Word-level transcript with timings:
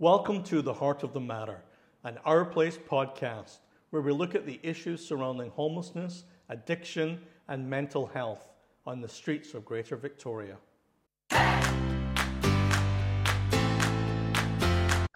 Welcome 0.00 0.44
to 0.44 0.62
the 0.62 0.72
Heart 0.72 1.02
of 1.02 1.12
the 1.12 1.18
Matter, 1.18 1.60
an 2.04 2.18
Our 2.24 2.44
Place 2.44 2.78
podcast, 2.78 3.58
where 3.90 4.00
we 4.00 4.12
look 4.12 4.36
at 4.36 4.46
the 4.46 4.60
issues 4.62 5.04
surrounding 5.04 5.50
homelessness, 5.50 6.22
addiction, 6.48 7.20
and 7.48 7.68
mental 7.68 8.06
health 8.06 8.46
on 8.86 9.00
the 9.00 9.08
streets 9.08 9.54
of 9.54 9.64
Greater 9.64 9.96
Victoria. 9.96 10.56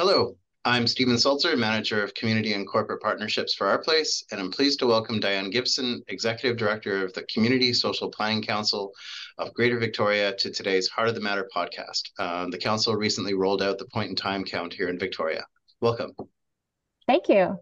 Hello, 0.01 0.37
I'm 0.65 0.87
Steven 0.87 1.19
Seltzer, 1.19 1.57
Manager 1.57 2.05
of 2.05 2.15
Community 2.15 2.53
and 2.53 2.69
Corporate 2.69 3.03
Partnerships 3.03 3.53
for 3.53 3.67
Our 3.67 3.81
Place, 3.81 4.23
and 4.31 4.41
I'm 4.41 4.53
pleased 4.53 4.79
to 4.79 4.87
welcome 4.87 5.19
Diana 5.19 5.51
Gibson, 5.51 6.01
Executive 6.07 6.57
Director 6.57 7.05
of 7.05 7.13
the 7.15 7.25
Community 7.25 7.73
Social 7.73 8.09
Planning 8.09 8.43
Council 8.43 8.93
of 9.39 9.53
Greater 9.55 9.81
Victoria, 9.81 10.33
to 10.37 10.53
today's 10.53 10.87
Heart 10.89 11.09
of 11.09 11.15
the 11.17 11.21
Matter 11.21 11.51
podcast. 11.53 12.03
Um, 12.21 12.53
the 12.53 12.59
Council 12.59 12.95
recently 12.95 13.35
rolled 13.35 13.61
out 13.61 13.79
the 13.79 13.87
point 13.87 14.11
in 14.11 14.15
time 14.15 14.45
count 14.45 14.73
here 14.73 14.89
in 14.89 15.01
Victoria. 15.01 15.45
Welcome. 15.81 16.13
Thank 17.09 17.29
you. 17.29 17.59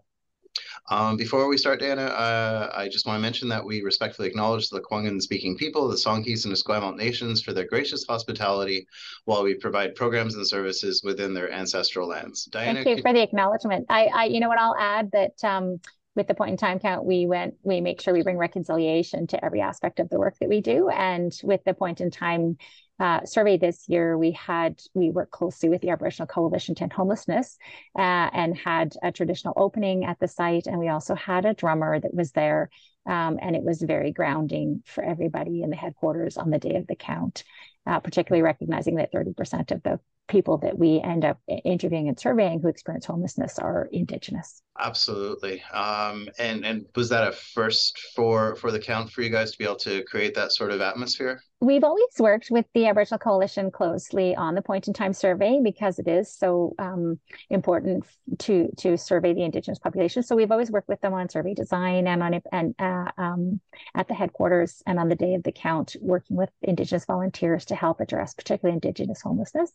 Um, 0.91 1.17
before 1.17 1.47
we 1.47 1.57
start, 1.57 1.79
Diana, 1.79 2.03
uh, 2.03 2.73
I 2.75 2.89
just 2.89 3.07
want 3.07 3.17
to 3.17 3.21
mention 3.21 3.49
that 3.49 3.65
we 3.65 3.83
respectfully 3.83 4.29
acknowledge 4.29 4.69
the 4.69 4.81
Lekwungen 4.81 5.23
speaking 5.23 5.57
people, 5.57 5.89
the 5.89 5.97
Songhees 5.97 6.45
and 6.45 6.53
Esquimalt 6.53 6.97
nations 6.97 7.41
for 7.41 7.53
their 7.53 7.67
gracious 7.67 8.05
hospitality 8.05 8.87
while 9.25 9.43
we 9.43 9.55
provide 9.55 9.95
programs 9.95 10.35
and 10.35 10.47
services 10.47 11.03
within 11.05 11.33
their 11.33 11.53
ancestral 11.53 12.09
lands. 12.09 12.47
Diana, 12.47 12.83
Thank 12.83 12.97
you 12.97 13.03
for 13.03 13.13
the 13.13 13.23
acknowledgement. 13.23 13.87
I, 13.89 14.07
I, 14.07 14.25
you 14.25 14.41
know 14.41 14.49
what, 14.49 14.59
I'll 14.59 14.77
add 14.77 15.11
that 15.13 15.45
um, 15.45 15.81
with 16.17 16.27
the 16.27 16.35
point 16.35 16.51
in 16.51 16.57
time 16.57 16.80
count, 16.80 17.05
we 17.05 17.27
went, 17.27 17.55
we 17.63 17.80
make 17.80 18.01
sure 18.01 18.13
we 18.13 18.23
bring 18.23 18.37
reconciliation 18.37 19.29
to 19.29 19.45
every 19.45 19.61
aspect 19.61 20.01
of 20.01 20.09
the 20.09 20.19
work 20.19 20.35
that 20.41 20.49
we 20.49 20.61
do. 20.61 20.89
And 20.89 21.33
with 21.45 21.63
the 21.65 21.75
point 21.75 22.01
in 22.01 22.11
time 22.11 22.57
uh, 23.01 23.25
survey 23.25 23.57
this 23.57 23.89
year, 23.89 24.17
we 24.19 24.33
had 24.33 24.81
we 24.93 25.11
worked 25.11 25.33
closely 25.33 25.71
with 25.71 25.81
the 25.81 25.89
Aboriginal 25.89 26.27
Coalition 26.27 26.75
to 26.77 26.83
End 26.83 26.93
Homelessness 26.93 27.57
uh, 27.99 28.29
and 28.33 28.57
had 28.57 28.95
a 29.03 29.11
traditional 29.11 29.55
opening 29.57 30.05
at 30.05 30.21
the 30.21 30.29
site, 30.29 30.67
and 30.67 30.79
we 30.79 30.89
also 30.89 31.15
had 31.15 31.47
a 31.47 31.55
drummer 31.55 31.99
that 31.99 32.13
was 32.13 32.33
there, 32.33 32.69
um, 33.07 33.39
and 33.41 33.57
it 33.57 33.63
was 33.63 33.80
very 33.80 34.13
grounding 34.13 34.83
for 34.85 35.02
everybody 35.02 35.63
in 35.63 35.71
the 35.71 35.77
headquarters 35.77 36.37
on 36.37 36.51
the 36.51 36.59
day 36.59 36.77
of 36.77 36.87
the 36.87 36.95
count, 36.95 37.43
uh, 37.87 38.01
particularly 38.01 38.43
recognizing 38.43 38.97
that 38.97 39.13
30% 39.13 39.71
of 39.71 39.83
the 39.83 39.99
people 40.31 40.59
that 40.59 40.79
we 40.79 41.01
end 41.01 41.25
up 41.25 41.39
interviewing 41.65 42.09
and 42.09 42.19
surveying 42.19 42.61
who 42.61 42.69
experience 42.69 43.05
homelessness 43.05 43.59
are 43.59 43.89
Indigenous. 43.93 44.63
Absolutely. 44.79 45.63
Um, 45.75 46.29
and 46.39 46.65
and 46.65 46.87
was 46.95 47.11
that 47.11 47.27
a 47.27 47.33
first 47.33 47.99
for 48.15 48.57
for 48.57 48.71
the 48.71 48.79
count 48.79 49.11
for 49.11 49.21
you 49.23 49.29
guys 49.29 49.53
to 49.53 49.59
be 49.59 49.65
able 49.65 49.77
to 49.77 50.03
create 50.05 50.35
that 50.35 50.53
sort 50.53 50.71
of 50.71 50.81
atmosphere? 50.81 51.43
We've 51.63 51.85
always 51.85 52.15
worked 52.19 52.51
with 52.51 52.65
the 52.73 52.87
Aboriginal 52.87 53.19
Coalition 53.19 53.71
closely 53.71 54.35
on 54.35 54.55
the 54.55 54.63
point 54.63 54.89
in 54.89 54.95
time 54.95 55.13
survey 55.13 55.61
because 55.63 55.99
it 55.99 56.09
is 56.09 56.33
so 56.33 56.75
um, 56.79 57.19
important 57.51 58.07
to 58.39 58.71
to 58.79 58.97
survey 58.97 59.35
the 59.35 59.43
Indigenous 59.43 59.79
population. 59.79 60.23
So 60.23 60.37
we've 60.37 60.51
always 60.51 60.71
worked 60.71 60.89
with 60.89 61.03
them 61.03 61.13
on 61.13 61.29
survey 61.29 61.53
design 61.53 62.07
and 62.07 62.23
on 62.23 62.35
it 62.35 62.47
and 62.51 62.75
uh, 62.79 63.11
um, 63.19 63.61
at 63.95 64.09
the 64.09 64.15
headquarters 64.15 64.83
and 64.87 64.99
on 64.99 65.09
the 65.09 65.17
day 65.17 65.34
of 65.34 65.43
the 65.43 65.53
count, 65.53 65.97
working 66.01 66.37
with 66.37 66.51
Indigenous 66.62 67.05
volunteers 67.05 67.67
to 67.67 67.75
help 67.75 68.01
address 68.01 68.33
particularly 68.33 68.75
Indigenous 68.75 69.21
homelessness. 69.21 69.73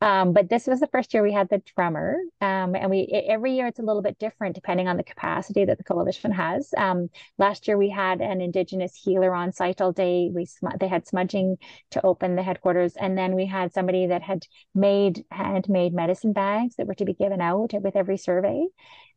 Um, 0.00 0.32
but 0.32 0.48
this 0.48 0.66
was 0.66 0.80
the 0.80 0.86
first 0.88 1.12
year 1.12 1.22
we 1.22 1.32
had 1.32 1.48
the 1.48 1.62
drummer, 1.76 2.16
um, 2.40 2.74
and 2.74 2.90
we 2.90 3.06
every 3.28 3.52
year 3.54 3.66
it's 3.66 3.78
a 3.78 3.82
little 3.82 4.02
bit 4.02 4.18
different 4.18 4.54
depending 4.54 4.88
on 4.88 4.96
the 4.96 5.02
capacity 5.02 5.64
that 5.64 5.78
the 5.78 5.84
coalition 5.84 6.32
has. 6.32 6.72
Um, 6.76 7.10
last 7.38 7.68
year 7.68 7.76
we 7.76 7.90
had 7.90 8.20
an 8.20 8.40
Indigenous 8.40 8.94
healer 8.94 9.34
on 9.34 9.52
site 9.52 9.80
all 9.80 9.92
day. 9.92 10.30
We 10.32 10.46
they 10.78 10.88
had 10.88 11.06
smudging 11.06 11.58
to 11.90 12.04
open 12.04 12.36
the 12.36 12.42
headquarters, 12.42 12.96
and 12.96 13.16
then 13.16 13.34
we 13.34 13.46
had 13.46 13.72
somebody 13.72 14.06
that 14.06 14.22
had 14.22 14.46
made 14.74 15.24
handmade 15.30 15.92
medicine 15.92 16.32
bags 16.32 16.76
that 16.76 16.86
were 16.86 16.94
to 16.94 17.04
be 17.04 17.14
given 17.14 17.40
out 17.40 17.72
with 17.74 17.96
every 17.96 18.16
survey. 18.16 18.66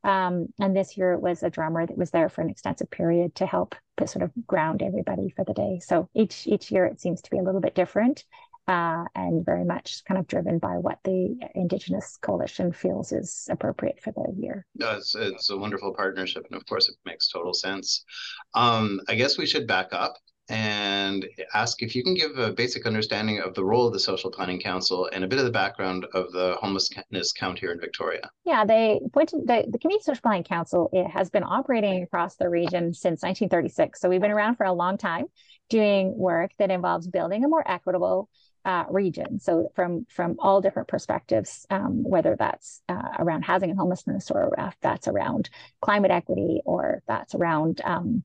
Um, 0.04 0.48
and 0.60 0.76
this 0.76 0.98
year 0.98 1.14
it 1.14 1.22
was 1.22 1.44
a 1.44 1.50
drummer 1.50 1.86
that 1.86 1.98
was 1.98 2.12
there 2.12 2.28
for 2.28 2.42
an 2.42 2.50
extensive 2.50 2.92
period 2.92 3.36
to 3.36 3.46
help 3.46 3.76
sort 4.06 4.24
of 4.24 4.32
ground 4.46 4.82
everybody 4.82 5.30
for 5.30 5.46
the 5.46 5.54
day. 5.54 5.80
So 5.80 6.10
each 6.14 6.46
each 6.48 6.72
year 6.72 6.86
it 6.86 7.00
seems 7.00 7.22
to 7.22 7.32
be 7.32 7.38
a 7.38 7.44
little 7.44 7.62
bit 7.62 7.76
different 7.76 8.26
uh, 8.68 9.04
and 9.16 9.46
very 9.46 9.66
much 9.66 10.04
kind 10.06 10.20
of 10.20 10.28
driven 10.28 10.58
by 10.60 10.78
what 10.78 11.00
the 11.04 11.38
Indigenous 11.56 12.18
Coalition 12.22 12.72
feels 12.72 13.12
is 13.12 13.48
appropriate 13.50 14.00
for 14.02 14.12
the 14.12 14.34
year. 14.38 14.66
No, 14.76 14.96
it's, 14.98 15.16
it's 15.16 15.50
a 15.50 15.58
wonderful 15.58 15.94
partnership, 15.94 16.46
and 16.50 16.56
of 16.60 16.66
course, 16.66 16.90
it 16.90 16.96
makes 17.06 17.28
total 17.28 17.54
sense. 17.54 18.06
Um, 18.54 19.02
I 19.08 19.16
guess 19.16 19.38
we 19.38 19.46
should 19.46 19.68
back 19.68 19.90
up 19.92 20.16
and 20.50 21.26
ask 21.54 21.82
if 21.82 21.96
you 21.96 22.04
can 22.04 22.14
give 22.14 22.38
a 22.38 22.52
basic 22.52 22.86
understanding 22.86 23.40
of 23.40 23.54
the 23.54 23.64
role 23.64 23.88
of 23.88 23.94
the 23.94 24.00
Social 24.00 24.30
Planning 24.30 24.60
Council 24.60 25.10
and 25.14 25.24
a 25.24 25.28
bit 25.28 25.40
of 25.40 25.46
the 25.46 25.52
background 25.52 26.06
of 26.14 26.32
the 26.34 26.58
homelessness 26.60 27.32
count 27.32 27.60
here 27.60 27.72
in 27.72 27.80
Victoria. 27.80 28.30
Yeah, 28.44 28.66
they 28.66 29.00
the, 29.14 29.66
the 29.70 29.80
Community 29.80 30.04
Social 30.04 30.22
Planning 30.22 30.44
Council 30.44 30.90
it 30.92 31.08
has 31.10 31.30
been 31.30 31.44
operating 31.44 32.04
across 32.04 32.36
the 32.36 32.50
region 32.50 32.94
since 32.94 33.22
1936. 33.22 34.02
So 34.02 34.10
we've 34.10 34.22
been 34.22 34.32
around 34.32 34.56
for 34.56 34.66
a 34.66 34.74
long 34.74 34.98
time 34.98 35.26
doing 35.70 36.16
work 36.18 36.52
that 36.60 36.70
involves 36.70 37.08
building 37.08 37.46
a 37.46 37.48
more 37.48 37.64
equitable 37.66 38.30
uh, 38.66 38.86
region. 38.90 39.40
So 39.40 39.72
from 39.76 40.06
from 40.10 40.38
all 40.40 40.62
different 40.62 40.88
perspectives, 40.88 41.66
um, 41.70 42.04
whether 42.04 42.36
that's 42.38 42.82
uh, 42.88 43.10
around 43.20 43.44
housing 43.44 43.70
and 43.70 43.80
homelessness, 43.80 44.32
or 44.32 44.54
if 44.58 44.76
that's 44.82 45.08
around 45.08 45.50
climate 45.82 46.12
equity, 46.12 46.62
or 46.66 47.02
that's 47.08 47.36
around 47.36 47.82
um, 47.84 48.24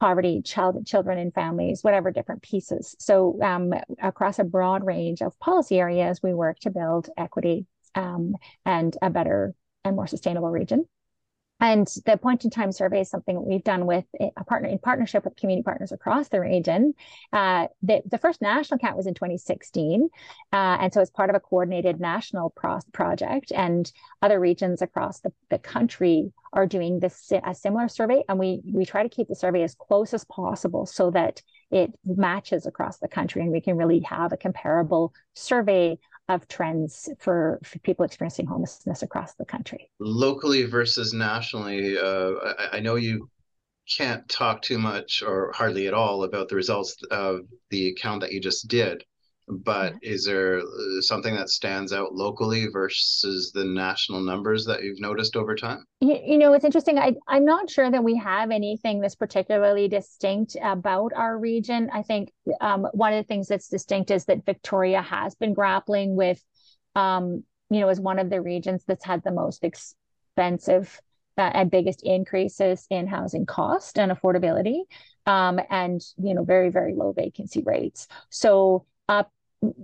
poverty, 0.00 0.42
child, 0.42 0.86
children 0.86 1.18
and 1.18 1.34
families, 1.34 1.82
whatever 1.82 2.10
different 2.10 2.42
pieces. 2.42 2.94
So 2.98 3.38
um, 3.42 3.74
across 4.00 4.38
a 4.38 4.44
broad 4.44 4.84
range 4.86 5.22
of 5.22 5.38
policy 5.40 5.78
areas, 5.78 6.20
we 6.22 6.34
work 6.34 6.58
to 6.60 6.70
build 6.70 7.08
equity 7.16 7.66
um, 7.94 8.36
and 8.64 8.96
a 9.02 9.10
better 9.10 9.54
and 9.84 9.96
more 9.96 10.06
sustainable 10.06 10.50
region. 10.50 10.84
And 11.60 11.88
the 12.06 12.16
point 12.16 12.44
in 12.44 12.50
time 12.50 12.70
survey 12.70 13.00
is 13.00 13.10
something 13.10 13.44
we've 13.44 13.64
done 13.64 13.86
with 13.86 14.04
a 14.20 14.44
partner 14.44 14.68
in 14.68 14.78
partnership 14.78 15.24
with 15.24 15.36
community 15.36 15.64
partners 15.64 15.92
across 15.92 16.28
the 16.28 16.40
region. 16.40 16.94
Uh, 17.32 17.66
the, 17.82 18.02
the 18.08 18.18
first 18.18 18.40
national 18.40 18.78
count 18.78 18.96
was 18.96 19.06
in 19.06 19.14
2016. 19.14 20.08
Uh, 20.52 20.56
and 20.56 20.92
so 20.92 21.00
it's 21.00 21.10
part 21.10 21.30
of 21.30 21.36
a 21.36 21.40
coordinated 21.40 22.00
national 22.00 22.50
pro- 22.50 22.78
project 22.92 23.50
and 23.52 23.92
other 24.22 24.38
regions 24.38 24.82
across 24.82 25.20
the, 25.20 25.32
the 25.50 25.58
country 25.58 26.32
are 26.52 26.66
doing 26.66 27.00
this 27.00 27.32
a 27.44 27.54
similar 27.54 27.88
survey. 27.88 28.22
And 28.28 28.38
we, 28.38 28.60
we 28.64 28.84
try 28.84 29.02
to 29.02 29.08
keep 29.08 29.28
the 29.28 29.34
survey 29.34 29.62
as 29.62 29.74
close 29.74 30.14
as 30.14 30.24
possible 30.24 30.86
so 30.86 31.10
that 31.10 31.42
it 31.70 31.92
matches 32.04 32.66
across 32.66 32.98
the 32.98 33.08
country 33.08 33.42
and 33.42 33.50
we 33.50 33.60
can 33.60 33.76
really 33.76 34.00
have 34.00 34.32
a 34.32 34.36
comparable 34.36 35.12
survey 35.34 35.98
of 36.28 36.46
trends 36.48 37.08
for, 37.18 37.58
for 37.64 37.78
people 37.80 38.04
experiencing 38.04 38.46
homelessness 38.46 39.02
across 39.02 39.34
the 39.34 39.44
country. 39.44 39.90
Locally 39.98 40.64
versus 40.64 41.12
nationally, 41.14 41.96
uh, 41.98 42.32
I, 42.58 42.76
I 42.76 42.80
know 42.80 42.96
you 42.96 43.30
can't 43.96 44.28
talk 44.28 44.60
too 44.60 44.78
much 44.78 45.22
or 45.22 45.52
hardly 45.52 45.86
at 45.86 45.94
all 45.94 46.24
about 46.24 46.48
the 46.48 46.56
results 46.56 46.96
of 47.10 47.40
the 47.70 47.88
account 47.88 48.20
that 48.20 48.32
you 48.32 48.40
just 48.40 48.68
did 48.68 49.02
but 49.48 49.92
mm-hmm. 49.92 49.98
is 50.02 50.24
there 50.24 50.58
uh, 50.58 51.00
something 51.00 51.34
that 51.34 51.48
stands 51.48 51.92
out 51.92 52.14
locally 52.14 52.66
versus 52.72 53.50
the 53.52 53.64
national 53.64 54.20
numbers 54.20 54.64
that 54.66 54.82
you've 54.82 55.00
noticed 55.00 55.36
over 55.36 55.54
time? 55.54 55.84
You, 56.00 56.18
you 56.24 56.38
know 56.38 56.52
it's 56.52 56.64
interesting 56.64 56.98
I, 56.98 57.14
i'm 57.26 57.44
not 57.44 57.70
sure 57.70 57.90
that 57.90 58.04
we 58.04 58.16
have 58.16 58.50
anything 58.50 59.00
that's 59.00 59.14
particularly 59.14 59.88
distinct 59.88 60.56
about 60.62 61.12
our 61.14 61.38
region. 61.38 61.90
I 61.92 62.02
think 62.02 62.32
um, 62.60 62.86
one 62.92 63.12
of 63.12 63.24
the 63.24 63.26
things 63.26 63.48
that's 63.48 63.68
distinct 63.68 64.10
is 64.10 64.24
that 64.26 64.44
victoria 64.44 65.02
has 65.02 65.34
been 65.34 65.54
grappling 65.54 66.16
with 66.16 66.42
um, 66.94 67.44
you 67.70 67.80
know 67.80 67.88
as 67.88 68.00
one 68.00 68.18
of 68.18 68.30
the 68.30 68.40
regions 68.40 68.84
that's 68.86 69.04
had 69.04 69.22
the 69.24 69.32
most 69.32 69.64
expensive 69.64 71.00
uh, 71.36 71.50
and 71.54 71.70
biggest 71.70 72.02
increases 72.02 72.86
in 72.90 73.06
housing 73.06 73.46
cost 73.46 73.98
and 73.98 74.12
affordability 74.12 74.80
um, 75.26 75.60
and 75.70 76.02
you 76.16 76.34
know 76.34 76.44
very 76.44 76.70
very 76.70 76.94
low 76.94 77.12
vacancy 77.12 77.62
rates. 77.62 78.08
So 78.30 78.86
up 79.08 79.30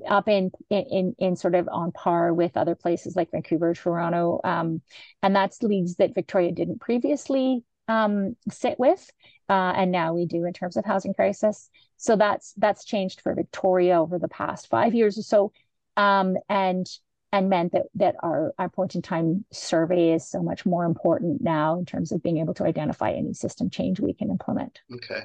up 0.08 0.28
in, 0.28 0.50
in 0.70 1.14
in 1.18 1.36
sort 1.36 1.54
of 1.54 1.68
on 1.68 1.92
par 1.92 2.32
with 2.32 2.56
other 2.56 2.74
places 2.74 3.16
like 3.16 3.30
Vancouver, 3.30 3.74
Toronto, 3.74 4.40
um, 4.44 4.80
and 5.22 5.34
that's 5.34 5.62
leagues 5.62 5.96
that 5.96 6.14
Victoria 6.14 6.52
didn't 6.52 6.80
previously 6.80 7.64
um, 7.88 8.36
sit 8.50 8.78
with, 8.78 9.10
uh, 9.48 9.72
and 9.76 9.90
now 9.90 10.14
we 10.14 10.26
do 10.26 10.44
in 10.44 10.52
terms 10.52 10.76
of 10.76 10.84
housing 10.84 11.14
crisis. 11.14 11.68
So 11.96 12.16
that's 12.16 12.52
that's 12.56 12.84
changed 12.84 13.20
for 13.20 13.34
Victoria 13.34 14.00
over 14.00 14.18
the 14.18 14.28
past 14.28 14.68
five 14.68 14.94
years 14.94 15.18
or 15.18 15.22
so, 15.22 15.52
um, 15.96 16.36
and 16.48 16.86
and 17.34 17.50
meant 17.50 17.72
that 17.72 17.86
that 17.96 18.14
our 18.22 18.54
our 18.58 18.68
point 18.68 18.94
in 18.94 19.02
time 19.02 19.44
survey 19.50 20.12
is 20.12 20.26
so 20.26 20.40
much 20.40 20.64
more 20.64 20.84
important 20.84 21.42
now 21.42 21.76
in 21.76 21.84
terms 21.84 22.12
of 22.12 22.22
being 22.22 22.38
able 22.38 22.54
to 22.54 22.64
identify 22.64 23.10
any 23.10 23.34
system 23.34 23.68
change 23.68 23.98
we 23.98 24.14
can 24.14 24.30
implement. 24.30 24.80
Okay, 24.94 25.22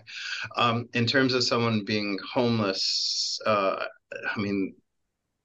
um, 0.57 0.89
in 0.93 1.05
terms 1.05 1.35
of 1.35 1.43
someone 1.43 1.85
being 1.85 2.17
homeless, 2.33 3.39
uh, 3.45 3.83
I 4.35 4.39
mean, 4.41 4.73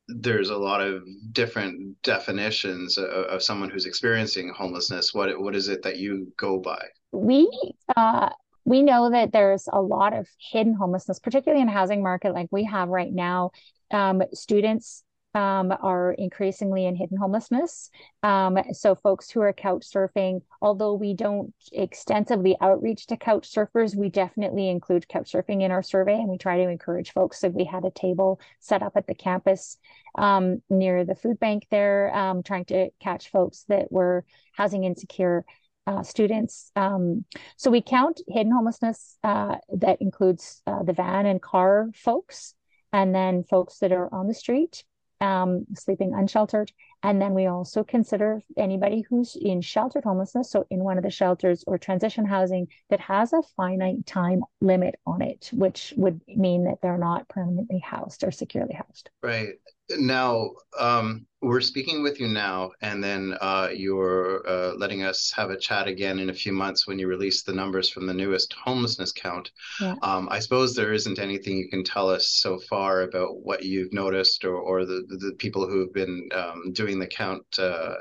there's 0.08 0.48
a 0.48 0.56
lot 0.56 0.80
of 0.80 1.02
different 1.32 2.00
definitions 2.02 2.96
of, 2.96 3.10
of, 3.10 3.42
someone 3.42 3.68
who's 3.68 3.84
experiencing 3.84 4.50
homelessness. 4.56 5.12
What 5.12 5.38
what 5.38 5.54
is 5.54 5.68
it 5.68 5.82
that 5.82 5.98
you 5.98 6.32
go 6.38 6.58
by? 6.58 6.82
We 7.12 7.46
uh, 7.94 8.30
we 8.64 8.80
know 8.80 9.10
that 9.10 9.32
there's 9.32 9.68
a 9.70 9.82
lot 9.82 10.14
of 10.14 10.26
hidden 10.50 10.72
homelessness, 10.72 11.18
particularly 11.18 11.60
in 11.60 11.68
housing 11.68 12.02
market 12.02 12.32
like 12.32 12.48
we 12.50 12.64
have 12.64 12.88
right 12.88 13.12
now. 13.12 13.50
Um, 13.90 14.22
students 14.32 15.04
um, 15.34 15.74
are 15.82 16.12
increasingly 16.12 16.86
in 16.86 16.94
hidden 16.94 17.16
homelessness. 17.16 17.90
Um, 18.22 18.56
so 18.72 18.94
folks 18.94 19.30
who 19.30 19.40
are 19.40 19.52
couch 19.52 19.84
surfing, 19.92 20.42
although 20.62 20.94
we 20.94 21.14
don't 21.14 21.52
extensively 21.72 22.56
outreach 22.60 23.06
to 23.08 23.16
couch 23.16 23.52
surfers, 23.52 23.96
we 23.96 24.08
definitely 24.08 24.68
include 24.68 25.08
couch 25.08 25.32
surfing 25.32 25.62
in 25.62 25.72
our 25.72 25.82
survey 25.82 26.14
and 26.14 26.28
we 26.28 26.38
try 26.38 26.58
to 26.58 26.68
encourage 26.68 27.12
folks. 27.12 27.40
So 27.40 27.48
we 27.48 27.64
had 27.64 27.84
a 27.84 27.90
table 27.90 28.40
set 28.60 28.82
up 28.82 28.92
at 28.96 29.06
the 29.06 29.14
campus 29.14 29.76
um, 30.14 30.62
near 30.70 31.04
the 31.04 31.16
food 31.16 31.40
bank 31.40 31.66
there, 31.70 32.14
um, 32.14 32.42
trying 32.42 32.66
to 32.66 32.90
catch 33.00 33.30
folks 33.30 33.64
that 33.68 33.90
were 33.90 34.24
housing 34.52 34.84
insecure. 34.84 35.44
Uh, 35.86 36.02
students. 36.02 36.72
Um, 36.76 37.26
so 37.58 37.70
we 37.70 37.82
count 37.82 38.22
hidden 38.26 38.52
homelessness 38.52 39.18
uh, 39.22 39.56
that 39.76 40.00
includes 40.00 40.62
uh, 40.66 40.82
the 40.82 40.94
van 40.94 41.26
and 41.26 41.42
car 41.42 41.90
folks, 41.94 42.54
and 42.90 43.14
then 43.14 43.44
folks 43.44 43.80
that 43.80 43.92
are 43.92 44.08
on 44.10 44.26
the 44.26 44.32
street 44.32 44.82
um, 45.24 45.64
sleeping 45.74 46.12
unsheltered. 46.14 46.70
And 47.02 47.20
then 47.20 47.34
we 47.34 47.46
also 47.46 47.82
consider 47.82 48.40
anybody 48.56 49.04
who's 49.08 49.36
in 49.40 49.60
sheltered 49.60 50.04
homelessness, 50.04 50.50
so 50.50 50.66
in 50.70 50.84
one 50.84 50.98
of 50.98 51.04
the 51.04 51.10
shelters 51.10 51.64
or 51.66 51.78
transition 51.78 52.26
housing 52.26 52.68
that 52.90 53.00
has 53.00 53.32
a 53.32 53.42
finite 53.56 54.06
time 54.06 54.42
limit 54.60 54.94
on 55.06 55.22
it, 55.22 55.50
which 55.52 55.94
would 55.96 56.20
mean 56.28 56.64
that 56.64 56.78
they're 56.82 56.98
not 56.98 57.28
permanently 57.28 57.78
housed 57.78 58.24
or 58.24 58.30
securely 58.30 58.74
housed. 58.74 59.10
Right. 59.22 59.54
Now, 59.90 60.50
um, 60.78 61.26
we're 61.44 61.60
speaking 61.60 62.02
with 62.02 62.18
you 62.18 62.28
now, 62.28 62.70
and 62.80 63.02
then 63.02 63.36
uh, 63.40 63.68
you're 63.74 64.46
uh, 64.48 64.74
letting 64.74 65.02
us 65.02 65.32
have 65.36 65.50
a 65.50 65.56
chat 65.56 65.86
again 65.86 66.18
in 66.18 66.30
a 66.30 66.34
few 66.34 66.52
months 66.52 66.86
when 66.86 66.98
you 66.98 67.06
release 67.06 67.42
the 67.42 67.52
numbers 67.52 67.88
from 67.88 68.06
the 68.06 68.14
newest 68.14 68.52
homelessness 68.54 69.12
count. 69.12 69.50
Yeah. 69.80 69.94
Um, 70.02 70.28
I 70.30 70.38
suppose 70.38 70.74
there 70.74 70.92
isn't 70.92 71.18
anything 71.18 71.56
you 71.56 71.68
can 71.68 71.84
tell 71.84 72.08
us 72.08 72.28
so 72.40 72.58
far 72.70 73.02
about 73.02 73.36
what 73.42 73.62
you've 73.62 73.92
noticed 73.92 74.44
or, 74.44 74.56
or 74.56 74.84
the, 74.84 75.04
the 75.08 75.34
people 75.38 75.68
who've 75.68 75.92
been 75.92 76.28
um, 76.34 76.72
doing 76.72 76.98
the 76.98 77.06
count 77.06 77.44
uh, 77.58 77.94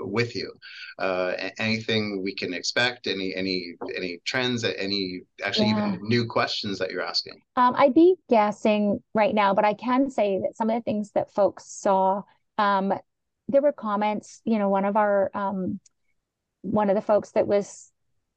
with 0.00 0.34
you. 0.34 0.52
Uh, 0.98 1.34
anything 1.58 2.22
we 2.22 2.34
can 2.34 2.54
expect? 2.54 3.06
Any 3.06 3.34
any 3.34 3.74
any 3.96 4.20
trends? 4.24 4.64
Any 4.64 5.20
actually 5.44 5.68
yeah. 5.68 5.88
even 5.88 6.00
new 6.02 6.26
questions 6.26 6.78
that 6.78 6.90
you're 6.90 7.02
asking? 7.02 7.40
Um, 7.56 7.74
I'd 7.76 7.94
be 7.94 8.16
guessing 8.28 9.02
right 9.14 9.34
now, 9.34 9.54
but 9.54 9.64
I 9.64 9.74
can 9.74 10.10
say 10.10 10.38
that 10.38 10.56
some 10.56 10.70
of 10.70 10.76
the 10.76 10.82
things 10.82 11.12
that 11.12 11.32
folks 11.32 11.66
saw 11.66 12.22
um, 12.58 12.92
there 13.48 13.62
were 13.62 13.72
comments, 13.72 14.42
you 14.44 14.58
know, 14.58 14.68
one 14.68 14.84
of 14.84 14.96
our, 14.96 15.30
um, 15.34 15.80
one 16.62 16.90
of 16.90 16.96
the 16.96 17.02
folks 17.02 17.30
that 17.30 17.46
was 17.46 17.90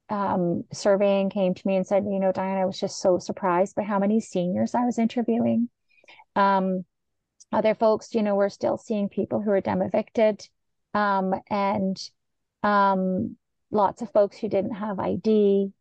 um, 0.09 0.63
surveying 0.71 1.29
came 1.29 1.53
to 1.53 1.67
me 1.67 1.75
and 1.75 1.85
said, 1.85 2.05
you 2.05 2.19
know, 2.19 2.31
Diana, 2.31 2.61
I 2.61 2.65
was 2.65 2.79
just 2.79 3.01
so 3.01 3.17
surprised 3.17 3.75
by 3.75 3.83
how 3.83 3.99
many 3.99 4.19
seniors 4.19 4.75
I 4.75 4.85
was 4.85 4.99
interviewing. 4.99 5.69
Um, 6.35 6.85
other 7.51 7.75
folks, 7.75 8.13
you 8.13 8.23
know, 8.23 8.35
we're 8.35 8.49
still 8.49 8.77
seeing 8.77 9.09
people 9.09 9.41
who 9.41 9.51
are 9.51 9.61
dem 9.61 9.81
evicted 9.81 10.47
um, 10.93 11.33
and 11.49 11.97
um, 12.63 13.35
lots 13.71 14.01
of 14.01 14.11
folks 14.11 14.37
who 14.37 14.47
didn't 14.47 14.75
have 14.75 14.99
ID 14.99 15.71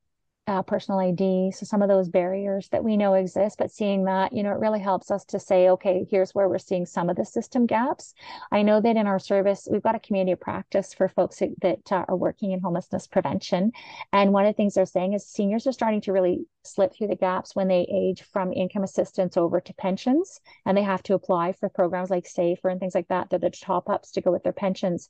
uh, 0.50 0.62
personal 0.62 0.98
ID. 0.98 1.52
So 1.52 1.64
some 1.64 1.80
of 1.80 1.88
those 1.88 2.08
barriers 2.08 2.68
that 2.70 2.82
we 2.82 2.96
know 2.96 3.14
exist, 3.14 3.56
but 3.56 3.70
seeing 3.70 4.04
that, 4.06 4.32
you 4.32 4.42
know, 4.42 4.50
it 4.50 4.58
really 4.58 4.80
helps 4.80 5.12
us 5.12 5.24
to 5.26 5.38
say, 5.38 5.68
okay, 5.68 6.04
here's 6.10 6.34
where 6.34 6.48
we're 6.48 6.58
seeing 6.58 6.86
some 6.86 7.08
of 7.08 7.14
the 7.14 7.24
system 7.24 7.66
gaps. 7.66 8.14
I 8.50 8.62
know 8.62 8.80
that 8.80 8.96
in 8.96 9.06
our 9.06 9.20
service, 9.20 9.68
we've 9.70 9.80
got 9.80 9.94
a 9.94 10.00
community 10.00 10.32
of 10.32 10.40
practice 10.40 10.92
for 10.92 11.08
folks 11.08 11.40
that 11.62 11.92
uh, 11.92 12.04
are 12.08 12.16
working 12.16 12.50
in 12.50 12.60
homelessness 12.60 13.06
prevention. 13.06 13.70
And 14.12 14.32
one 14.32 14.44
of 14.44 14.52
the 14.52 14.56
things 14.56 14.74
they're 14.74 14.86
saying 14.86 15.12
is 15.12 15.24
seniors 15.24 15.68
are 15.68 15.72
starting 15.72 16.00
to 16.00 16.12
really 16.12 16.40
slip 16.64 16.94
through 16.94 17.06
the 17.06 17.16
gaps 17.16 17.54
when 17.54 17.68
they 17.68 17.86
age 17.90 18.22
from 18.22 18.52
income 18.52 18.82
assistance 18.82 19.36
over 19.36 19.60
to 19.60 19.72
pensions 19.74 20.40
and 20.66 20.76
they 20.76 20.82
have 20.82 21.02
to 21.02 21.14
apply 21.14 21.52
for 21.52 21.68
programs 21.68 22.10
like 22.10 22.26
SAFER 22.26 22.68
and 22.68 22.78
things 22.78 22.94
like 22.94 23.08
that 23.08 23.30
that 23.30 23.36
are 23.36 23.48
the 23.48 23.50
top 23.50 23.88
ups 23.88 24.10
to 24.12 24.20
go 24.20 24.30
with 24.30 24.42
their 24.42 24.52
pensions 24.52 25.08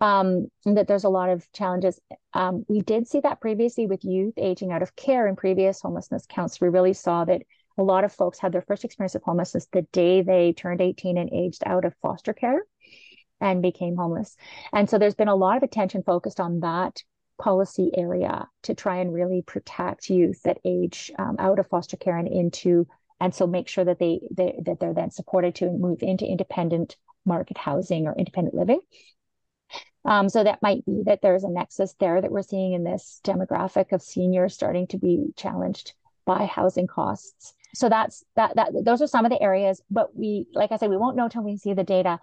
um, 0.00 0.50
that 0.64 0.86
there's 0.88 1.04
a 1.04 1.08
lot 1.08 1.28
of 1.28 1.50
challenges 1.52 2.00
um, 2.32 2.64
we 2.68 2.80
did 2.80 3.08
see 3.08 3.20
that 3.20 3.40
previously 3.40 3.86
with 3.86 4.04
youth 4.04 4.34
aging 4.36 4.72
out 4.76 4.82
of 4.82 4.94
care 4.94 5.26
in 5.26 5.36
previous 5.36 5.80
homelessness 5.80 6.26
counts 6.28 6.60
we 6.60 6.68
really 6.68 6.92
saw 6.92 7.24
that 7.24 7.42
a 7.78 7.82
lot 7.82 8.04
of 8.04 8.12
folks 8.12 8.38
had 8.38 8.52
their 8.52 8.62
first 8.62 8.84
experience 8.84 9.14
of 9.14 9.22
homelessness 9.22 9.66
the 9.72 9.82
day 9.92 10.22
they 10.22 10.52
turned 10.52 10.80
18 10.80 11.18
and 11.18 11.30
aged 11.32 11.62
out 11.66 11.84
of 11.84 11.94
foster 12.00 12.32
care 12.32 12.62
and 13.40 13.62
became 13.62 13.96
homeless. 13.96 14.36
And 14.72 14.88
so 14.88 14.98
there's 14.98 15.14
been 15.14 15.28
a 15.28 15.34
lot 15.34 15.56
of 15.56 15.62
attention 15.62 16.02
focused 16.02 16.40
on 16.40 16.60
that 16.60 17.02
policy 17.38 17.90
area 17.94 18.48
to 18.62 18.74
try 18.74 18.96
and 18.96 19.12
really 19.12 19.42
protect 19.42 20.08
youth 20.08 20.40
that 20.44 20.58
age 20.64 21.12
um, 21.18 21.36
out 21.38 21.58
of 21.58 21.66
foster 21.68 21.96
care 21.96 22.16
and 22.16 22.28
into 22.28 22.86
and 23.18 23.34
so 23.34 23.46
make 23.46 23.66
sure 23.66 23.84
that 23.84 23.98
they, 23.98 24.20
they 24.30 24.58
that 24.64 24.80
they're 24.80 24.94
then 24.94 25.10
supported 25.10 25.54
to 25.54 25.70
move 25.70 26.02
into 26.02 26.26
independent 26.26 26.96
market 27.26 27.58
housing 27.58 28.06
or 28.06 28.14
independent 28.16 28.54
living 28.54 28.80
um, 30.06 30.28
so 30.28 30.44
that 30.44 30.62
might 30.62 30.86
be 30.86 31.02
that 31.04 31.20
there's 31.20 31.44
a 31.44 31.48
nexus 31.48 31.94
there 31.98 32.20
that 32.20 32.30
we're 32.30 32.42
seeing 32.42 32.72
in 32.72 32.84
this 32.84 33.20
demographic 33.24 33.92
of 33.92 34.00
seniors 34.00 34.54
starting 34.54 34.86
to 34.86 34.98
be 34.98 35.26
challenged 35.36 35.94
by 36.24 36.46
housing 36.46 36.86
costs. 36.86 37.54
So 37.74 37.88
that's 37.88 38.24
that 38.36 38.54
that 38.56 38.72
those 38.84 39.02
are 39.02 39.08
some 39.08 39.24
of 39.24 39.30
the 39.30 39.42
areas 39.42 39.82
but 39.90 40.16
we 40.16 40.46
like 40.54 40.72
i 40.72 40.76
said 40.76 40.88
we 40.88 40.96
won't 40.96 41.16
know 41.16 41.24
until 41.24 41.42
we 41.42 41.56
see 41.56 41.74
the 41.74 41.84
data. 41.84 42.20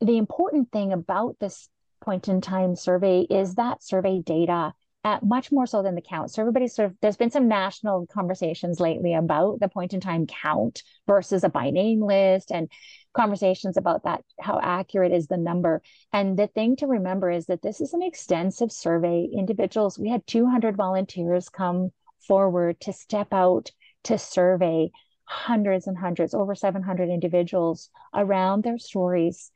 The 0.00 0.18
important 0.18 0.70
thing 0.70 0.92
about 0.92 1.36
this 1.40 1.68
point 2.02 2.28
in 2.28 2.40
time 2.40 2.76
survey 2.76 3.20
is 3.22 3.54
that 3.54 3.82
survey 3.82 4.20
data 4.20 4.74
at 5.04 5.24
much 5.24 5.50
more 5.50 5.66
so 5.66 5.82
than 5.82 5.94
the 5.94 6.00
count. 6.00 6.30
So 6.30 6.42
everybody's 6.42 6.74
sort 6.74 6.90
of 6.90 6.96
there's 7.00 7.16
been 7.16 7.30
some 7.30 7.48
national 7.48 8.06
conversations 8.06 8.78
lately 8.78 9.14
about 9.14 9.60
the 9.60 9.68
point 9.68 9.92
in 9.92 10.00
time 10.00 10.26
count 10.26 10.82
versus 11.06 11.42
a 11.42 11.48
by 11.48 11.70
name 11.70 12.00
list 12.00 12.52
and 12.52 12.70
conversations 13.12 13.76
about 13.76 14.04
that 14.04 14.22
how 14.40 14.60
accurate 14.62 15.12
is 15.12 15.26
the 15.26 15.36
number. 15.36 15.82
And 16.12 16.38
the 16.38 16.46
thing 16.46 16.76
to 16.76 16.86
remember 16.86 17.30
is 17.30 17.46
that 17.46 17.62
this 17.62 17.80
is 17.80 17.94
an 17.94 18.02
extensive 18.02 18.70
survey. 18.70 19.28
Individuals, 19.32 19.98
we 19.98 20.08
had 20.08 20.26
200 20.26 20.76
volunteers 20.76 21.48
come 21.48 21.90
forward 22.26 22.80
to 22.80 22.92
step 22.92 23.32
out 23.32 23.70
to 24.04 24.18
survey 24.18 24.90
hundreds 25.24 25.86
and 25.86 25.96
hundreds, 25.96 26.34
over 26.34 26.54
700 26.54 27.08
individuals 27.08 27.90
around 28.14 28.62
their 28.62 28.78
stories 28.78 29.50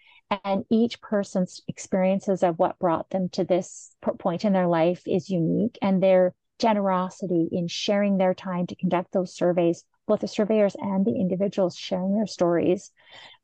and 0.45 0.65
each 0.71 1.01
person's 1.01 1.61
experiences 1.69 2.43
of 2.43 2.59
what 2.59 2.79
brought 2.79 3.09
them 3.11 3.29
to 3.31 3.45
this 3.45 3.95
point 4.19 4.45
in 4.45 4.53
their 4.53 4.67
life 4.67 5.03
is 5.07 5.31
unique 5.31 5.79
and 5.81 6.03
their 6.03 6.35
generosity 6.59 7.49
in 7.53 7.69
sharing 7.69 8.17
their 8.17 8.35
time 8.35 8.67
to 8.67 8.77
conduct 8.77 9.13
those 9.13 9.35
surveys 9.35 9.85
both 10.07 10.21
the 10.21 10.29
surveyors 10.29 10.77
and 10.79 11.05
the 11.05 11.15
individuals 11.15 11.77
sharing 11.77 12.15
their 12.15 12.27
stories 12.27 12.91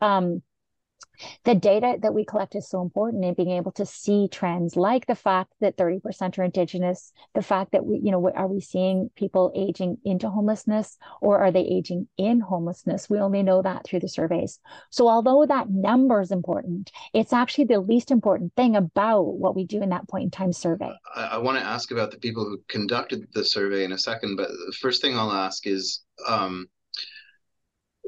um, 0.00 0.42
the 1.44 1.54
data 1.54 1.96
that 2.00 2.14
we 2.14 2.24
collect 2.24 2.54
is 2.54 2.68
so 2.68 2.82
important 2.82 3.24
in 3.24 3.34
being 3.34 3.50
able 3.50 3.72
to 3.72 3.86
see 3.86 4.28
trends 4.30 4.76
like 4.76 5.06
the 5.06 5.14
fact 5.14 5.52
that 5.60 5.76
30% 5.76 6.38
are 6.38 6.42
indigenous 6.42 7.12
the 7.34 7.42
fact 7.42 7.72
that 7.72 7.84
we 7.84 8.00
you 8.02 8.10
know 8.10 8.30
are 8.30 8.46
we 8.46 8.60
seeing 8.60 9.10
people 9.16 9.52
aging 9.54 9.98
into 10.04 10.28
homelessness 10.28 10.98
or 11.20 11.38
are 11.38 11.50
they 11.50 11.60
aging 11.60 12.08
in 12.16 12.40
homelessness? 12.40 13.08
We 13.08 13.18
only 13.18 13.42
know 13.42 13.62
that 13.62 13.84
through 13.84 14.00
the 14.00 14.08
surveys. 14.08 14.60
So 14.90 15.08
although 15.08 15.46
that 15.46 15.70
number 15.70 16.20
is 16.20 16.30
important 16.30 16.90
it's 17.14 17.32
actually 17.32 17.64
the 17.64 17.80
least 17.80 18.10
important 18.10 18.54
thing 18.54 18.76
about 18.76 19.22
what 19.22 19.54
we 19.54 19.64
do 19.64 19.82
in 19.82 19.90
that 19.90 20.08
point 20.08 20.24
in 20.24 20.30
time 20.30 20.52
survey. 20.52 20.92
I, 21.14 21.22
I 21.22 21.38
want 21.38 21.58
to 21.58 21.64
ask 21.64 21.90
about 21.90 22.10
the 22.10 22.18
people 22.18 22.44
who 22.44 22.60
conducted 22.68 23.26
the 23.32 23.44
survey 23.44 23.84
in 23.84 23.92
a 23.92 23.98
second 23.98 24.36
but 24.36 24.48
the 24.48 24.74
first 24.80 25.02
thing 25.02 25.16
i'll 25.16 25.32
ask 25.32 25.66
is 25.66 26.02
um, 26.26 26.68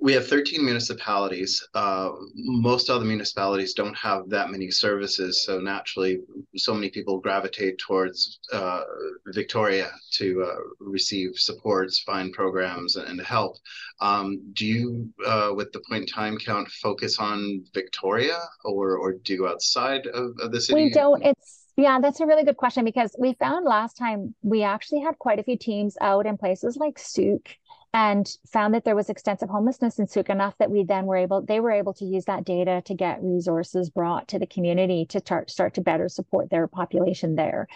we 0.04 0.12
have 0.12 0.28
13 0.28 0.62
municipalities. 0.62 1.66
Uh, 1.72 2.10
most 2.34 2.90
other 2.90 3.06
municipalities 3.06 3.72
don't 3.72 3.96
have 3.96 4.28
that 4.28 4.50
many 4.50 4.70
services, 4.70 5.42
so 5.46 5.58
naturally, 5.58 6.18
so 6.56 6.74
many 6.74 6.90
people 6.90 7.20
gravitate 7.20 7.78
towards 7.78 8.38
uh, 8.52 8.82
Victoria 9.28 9.90
to 10.12 10.42
uh, 10.42 10.56
receive 10.78 11.30
supports, 11.36 12.00
find 12.00 12.34
programs, 12.34 12.96
and 12.96 13.18
help. 13.18 13.56
Um, 14.02 14.42
do 14.52 14.66
you, 14.66 15.10
uh, 15.26 15.52
with 15.56 15.72
the 15.72 15.80
point 15.88 16.02
in 16.02 16.06
time 16.06 16.36
count, 16.36 16.68
focus 16.68 17.18
on 17.18 17.64
Victoria, 17.72 18.40
or 18.62 18.98
or 18.98 19.14
do 19.14 19.32
you 19.32 19.38
go 19.38 19.48
outside 19.48 20.06
of, 20.08 20.32
of 20.38 20.52
the 20.52 20.60
city? 20.60 20.84
We 20.84 20.90
don't. 20.90 21.22
It's 21.24 21.64
yeah, 21.78 21.98
that's 21.98 22.20
a 22.20 22.26
really 22.26 22.44
good 22.44 22.58
question 22.58 22.84
because 22.84 23.16
we 23.18 23.32
found 23.32 23.64
last 23.64 23.96
time 23.96 24.34
we 24.42 24.64
actually 24.64 25.00
had 25.00 25.18
quite 25.18 25.38
a 25.38 25.42
few 25.42 25.56
teams 25.56 25.96
out 26.00 26.26
in 26.26 26.36
places 26.36 26.76
like 26.76 26.98
Sooke 26.98 27.48
and 27.94 28.36
found 28.52 28.74
that 28.74 28.84
there 28.84 28.96
was 28.96 29.08
extensive 29.08 29.48
homelessness 29.48 30.00
in 30.00 30.08
Sooke 30.08 30.28
enough 30.28 30.58
that 30.58 30.70
we 30.70 30.82
then 30.82 31.06
were 31.06 31.16
able 31.16 31.40
they 31.40 31.60
were 31.60 31.70
able 31.70 31.94
to 31.94 32.04
use 32.04 32.24
that 32.24 32.44
data 32.44 32.82
to 32.86 32.94
get 32.94 33.22
resources 33.22 33.88
brought 33.88 34.28
to 34.28 34.38
the 34.38 34.46
community 34.46 35.06
to 35.06 35.20
start 35.20 35.48
start 35.48 35.74
to 35.74 35.80
better 35.80 36.08
support 36.08 36.50
their 36.50 36.66
population 36.66 37.36
there. 37.36 37.68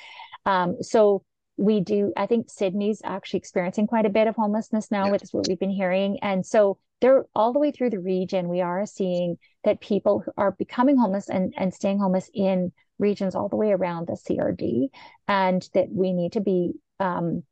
Um, 0.44 0.82
so 0.82 1.22
we 1.58 1.80
do 1.80 2.12
i 2.16 2.25
think 2.25 2.48
Sidney's 2.48 3.02
actually 3.04 3.38
experiencing 3.38 3.88
quite 3.88 4.06
a 4.06 4.10
bit 4.10 4.28
of 4.28 4.37
homelessness 4.37 4.92
now 4.92 5.10
which 5.10 5.25
is 5.25 5.32
what 5.32 5.48
we've 5.48 5.58
been 5.58 5.70
hearing 5.70 6.18
and 6.22 6.46
so 6.46 6.78
they're 7.00 7.26
all 7.34 7.52
the 7.52 7.58
way 7.58 7.72
through 7.72 7.90
the 7.90 7.98
region 7.98 8.48
we 8.48 8.60
are 8.60 8.87
seeing 8.87 9.37
that 9.64 9.80
people 9.80 10.25
are 10.37 10.52
becoming 10.52 10.96
homeless 10.96 11.28
and, 11.28 11.52
and 11.58 11.75
staying 11.75 11.98
homeless 11.98 12.30
in 12.32 12.72
regions 13.00 13.34
all 13.34 13.48
the 13.48 13.56
way 13.56 13.72
around 13.72 14.06
the 14.06 14.12
crd 14.12 14.88
and 15.26 15.68
that 15.75 15.88
we 15.90 16.12
need 16.12 16.32
to 16.32 16.40
be 16.40 16.75
um, 17.00 17.42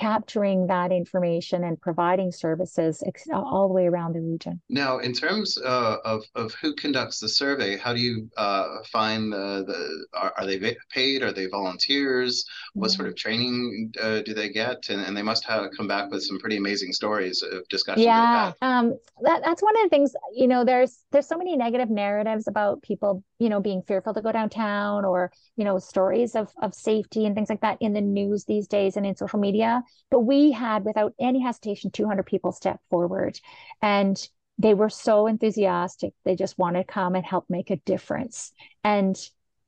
capturing 0.00 0.66
that 0.66 0.90
information 0.90 1.64
and 1.64 1.78
providing 1.78 2.32
services 2.32 3.04
all 3.34 3.68
the 3.68 3.74
way 3.74 3.86
around 3.86 4.14
the 4.14 4.20
region. 4.20 4.58
Now, 4.70 4.98
in 4.98 5.12
terms 5.12 5.58
uh, 5.58 5.96
of, 6.06 6.22
of 6.34 6.54
who 6.54 6.74
conducts 6.74 7.20
the 7.20 7.28
survey, 7.28 7.76
how 7.76 7.92
do 7.92 8.00
you 8.00 8.30
uh, 8.38 8.78
find 8.90 9.30
the, 9.30 9.64
the 9.66 10.06
are, 10.18 10.32
are, 10.38 10.46
they 10.46 10.74
paid? 10.90 11.22
Are 11.22 11.32
they 11.32 11.46
volunteers? 11.46 12.46
What 12.72 12.90
sort 12.90 13.08
mm-hmm. 13.08 13.10
of 13.10 13.16
training 13.16 13.92
uh, 14.00 14.20
do 14.22 14.32
they 14.32 14.48
get? 14.48 14.88
And, 14.88 15.02
and 15.02 15.14
they 15.14 15.22
must 15.22 15.44
have 15.44 15.68
come 15.76 15.86
back 15.86 16.10
with 16.10 16.22
some 16.22 16.38
pretty 16.38 16.56
amazing 16.56 16.92
stories 16.94 17.42
of 17.42 17.68
discussions. 17.68 18.06
Yeah, 18.06 18.52
um, 18.62 18.96
that, 19.20 19.42
that's 19.44 19.62
one 19.62 19.76
of 19.76 19.82
the 19.82 19.90
things, 19.90 20.14
you 20.34 20.48
know, 20.48 20.64
there's 20.64 21.04
there's 21.12 21.28
so 21.28 21.36
many 21.36 21.56
negative 21.58 21.90
narratives 21.90 22.48
about 22.48 22.82
people, 22.82 23.22
you 23.38 23.50
know, 23.50 23.60
being 23.60 23.82
fearful 23.82 24.14
to 24.14 24.22
go 24.22 24.32
downtown 24.32 25.04
or, 25.04 25.30
you 25.56 25.64
know, 25.64 25.78
stories 25.78 26.34
of, 26.34 26.50
of 26.62 26.74
safety 26.74 27.26
and 27.26 27.34
things 27.34 27.50
like 27.50 27.60
that 27.60 27.76
in 27.80 27.92
the 27.92 28.00
news 28.00 28.44
these 28.46 28.66
days 28.66 28.96
and 28.96 29.04
in 29.04 29.14
social 29.14 29.38
media 29.38 29.82
but 30.10 30.20
we 30.20 30.52
had, 30.52 30.84
without 30.84 31.14
any 31.20 31.40
hesitation, 31.40 31.90
200 31.90 32.24
people 32.24 32.52
step 32.52 32.80
forward. 32.90 33.38
And 33.80 34.20
they 34.58 34.74
were 34.74 34.90
so 34.90 35.26
enthusiastic. 35.26 36.12
They 36.24 36.36
just 36.36 36.58
want 36.58 36.76
to 36.76 36.84
come 36.84 37.14
and 37.14 37.24
help 37.24 37.46
make 37.48 37.70
a 37.70 37.76
difference. 37.76 38.52
And 38.84 39.16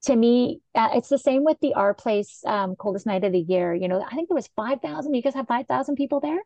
to 0.02 0.16
me, 0.16 0.60
uh, 0.74 0.90
it's 0.94 1.08
the 1.08 1.18
same 1.18 1.44
with 1.44 1.58
the 1.60 1.74
Our 1.74 1.94
Place 1.94 2.42
um, 2.44 2.76
coldest 2.76 3.06
night 3.06 3.24
of 3.24 3.32
the 3.32 3.40
year. 3.40 3.72
You 3.72 3.88
know, 3.88 4.02
I 4.02 4.14
think 4.14 4.28
there 4.28 4.34
was 4.34 4.48
5,000. 4.56 5.14
You 5.14 5.22
guys 5.22 5.34
have 5.34 5.46
5,000 5.46 5.94
people 5.94 6.20
there? 6.20 6.40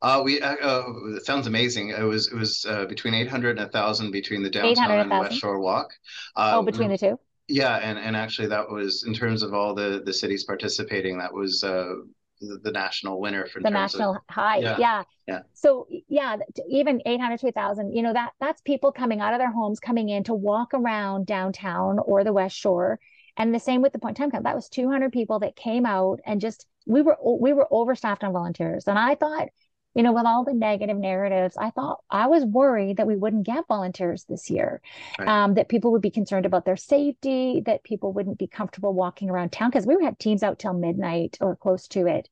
Uh, 0.00 0.20
we 0.24 0.40
uh, 0.40 0.56
uh, 0.56 0.84
it 1.16 1.24
sounds 1.24 1.46
amazing. 1.46 1.90
It 1.90 2.02
was 2.02 2.28
it 2.28 2.36
was 2.36 2.64
uh, 2.68 2.86
between 2.86 3.14
800 3.14 3.50
and 3.50 3.60
1,000 3.60 4.10
between 4.10 4.42
the 4.42 4.50
downtown 4.50 4.90
and 4.90 5.10
West 5.10 5.38
Shore 5.38 5.58
Walk. 5.58 5.92
Uh, 6.36 6.54
oh, 6.56 6.62
between 6.62 6.90
the 6.90 6.98
two. 6.98 7.18
Yeah, 7.48 7.76
and 7.76 7.98
and 7.98 8.16
actually 8.16 8.48
that 8.48 8.68
was 8.68 9.04
in 9.06 9.14
terms 9.14 9.42
of 9.42 9.54
all 9.54 9.74
the 9.74 10.02
the 10.04 10.12
cities 10.12 10.44
participating. 10.44 11.18
That 11.18 11.32
was 11.32 11.62
uh, 11.62 11.94
the, 12.42 12.58
the 12.62 12.72
national 12.72 13.20
winner 13.20 13.46
for 13.46 13.60
the 13.60 13.70
national 13.70 14.16
of, 14.16 14.22
high. 14.28 14.58
Yeah, 14.58 14.76
yeah. 14.78 15.02
Yeah. 15.26 15.40
So 15.54 15.86
yeah, 16.08 16.36
even 16.68 17.00
800 17.06 17.38
to 17.40 17.46
1000, 17.46 17.94
you 17.94 18.02
know, 18.02 18.12
that 18.12 18.32
that's 18.40 18.60
people 18.62 18.92
coming 18.92 19.20
out 19.20 19.34
of 19.34 19.38
their 19.38 19.52
homes, 19.52 19.80
coming 19.80 20.08
in 20.08 20.24
to 20.24 20.34
walk 20.34 20.74
around 20.74 21.26
downtown 21.26 21.98
or 21.98 22.24
the 22.24 22.32
West 22.32 22.56
Shore. 22.56 22.98
And 23.36 23.54
the 23.54 23.60
same 23.60 23.80
with 23.80 23.92
the 23.92 23.98
point 23.98 24.16
time 24.16 24.30
count. 24.30 24.44
That 24.44 24.54
was 24.54 24.68
200 24.68 25.12
people 25.12 25.38
that 25.38 25.56
came 25.56 25.86
out 25.86 26.20
and 26.26 26.40
just 26.40 26.66
we 26.86 27.00
were 27.02 27.16
we 27.22 27.52
were 27.52 27.68
overstaffed 27.70 28.24
on 28.24 28.32
volunteers. 28.32 28.88
And 28.88 28.98
I 28.98 29.14
thought 29.14 29.48
you 29.94 30.02
know, 30.02 30.12
with 30.12 30.24
all 30.26 30.44
the 30.44 30.54
negative 30.54 30.96
narratives, 30.96 31.56
I 31.58 31.70
thought 31.70 32.00
I 32.10 32.26
was 32.26 32.44
worried 32.44 32.96
that 32.96 33.06
we 33.06 33.16
wouldn't 33.16 33.46
get 33.46 33.66
volunteers 33.68 34.24
this 34.24 34.48
year, 34.50 34.80
right. 35.18 35.28
um, 35.28 35.54
that 35.54 35.68
people 35.68 35.92
would 35.92 36.02
be 36.02 36.10
concerned 36.10 36.46
about 36.46 36.64
their 36.64 36.76
safety, 36.76 37.62
that 37.66 37.84
people 37.84 38.12
wouldn't 38.12 38.38
be 38.38 38.46
comfortable 38.46 38.94
walking 38.94 39.28
around 39.28 39.52
town 39.52 39.70
because 39.70 39.86
we 39.86 40.02
had 40.02 40.18
teams 40.18 40.42
out 40.42 40.58
till 40.58 40.72
midnight 40.72 41.36
or 41.40 41.56
close 41.56 41.88
to 41.88 42.06
it. 42.06 42.28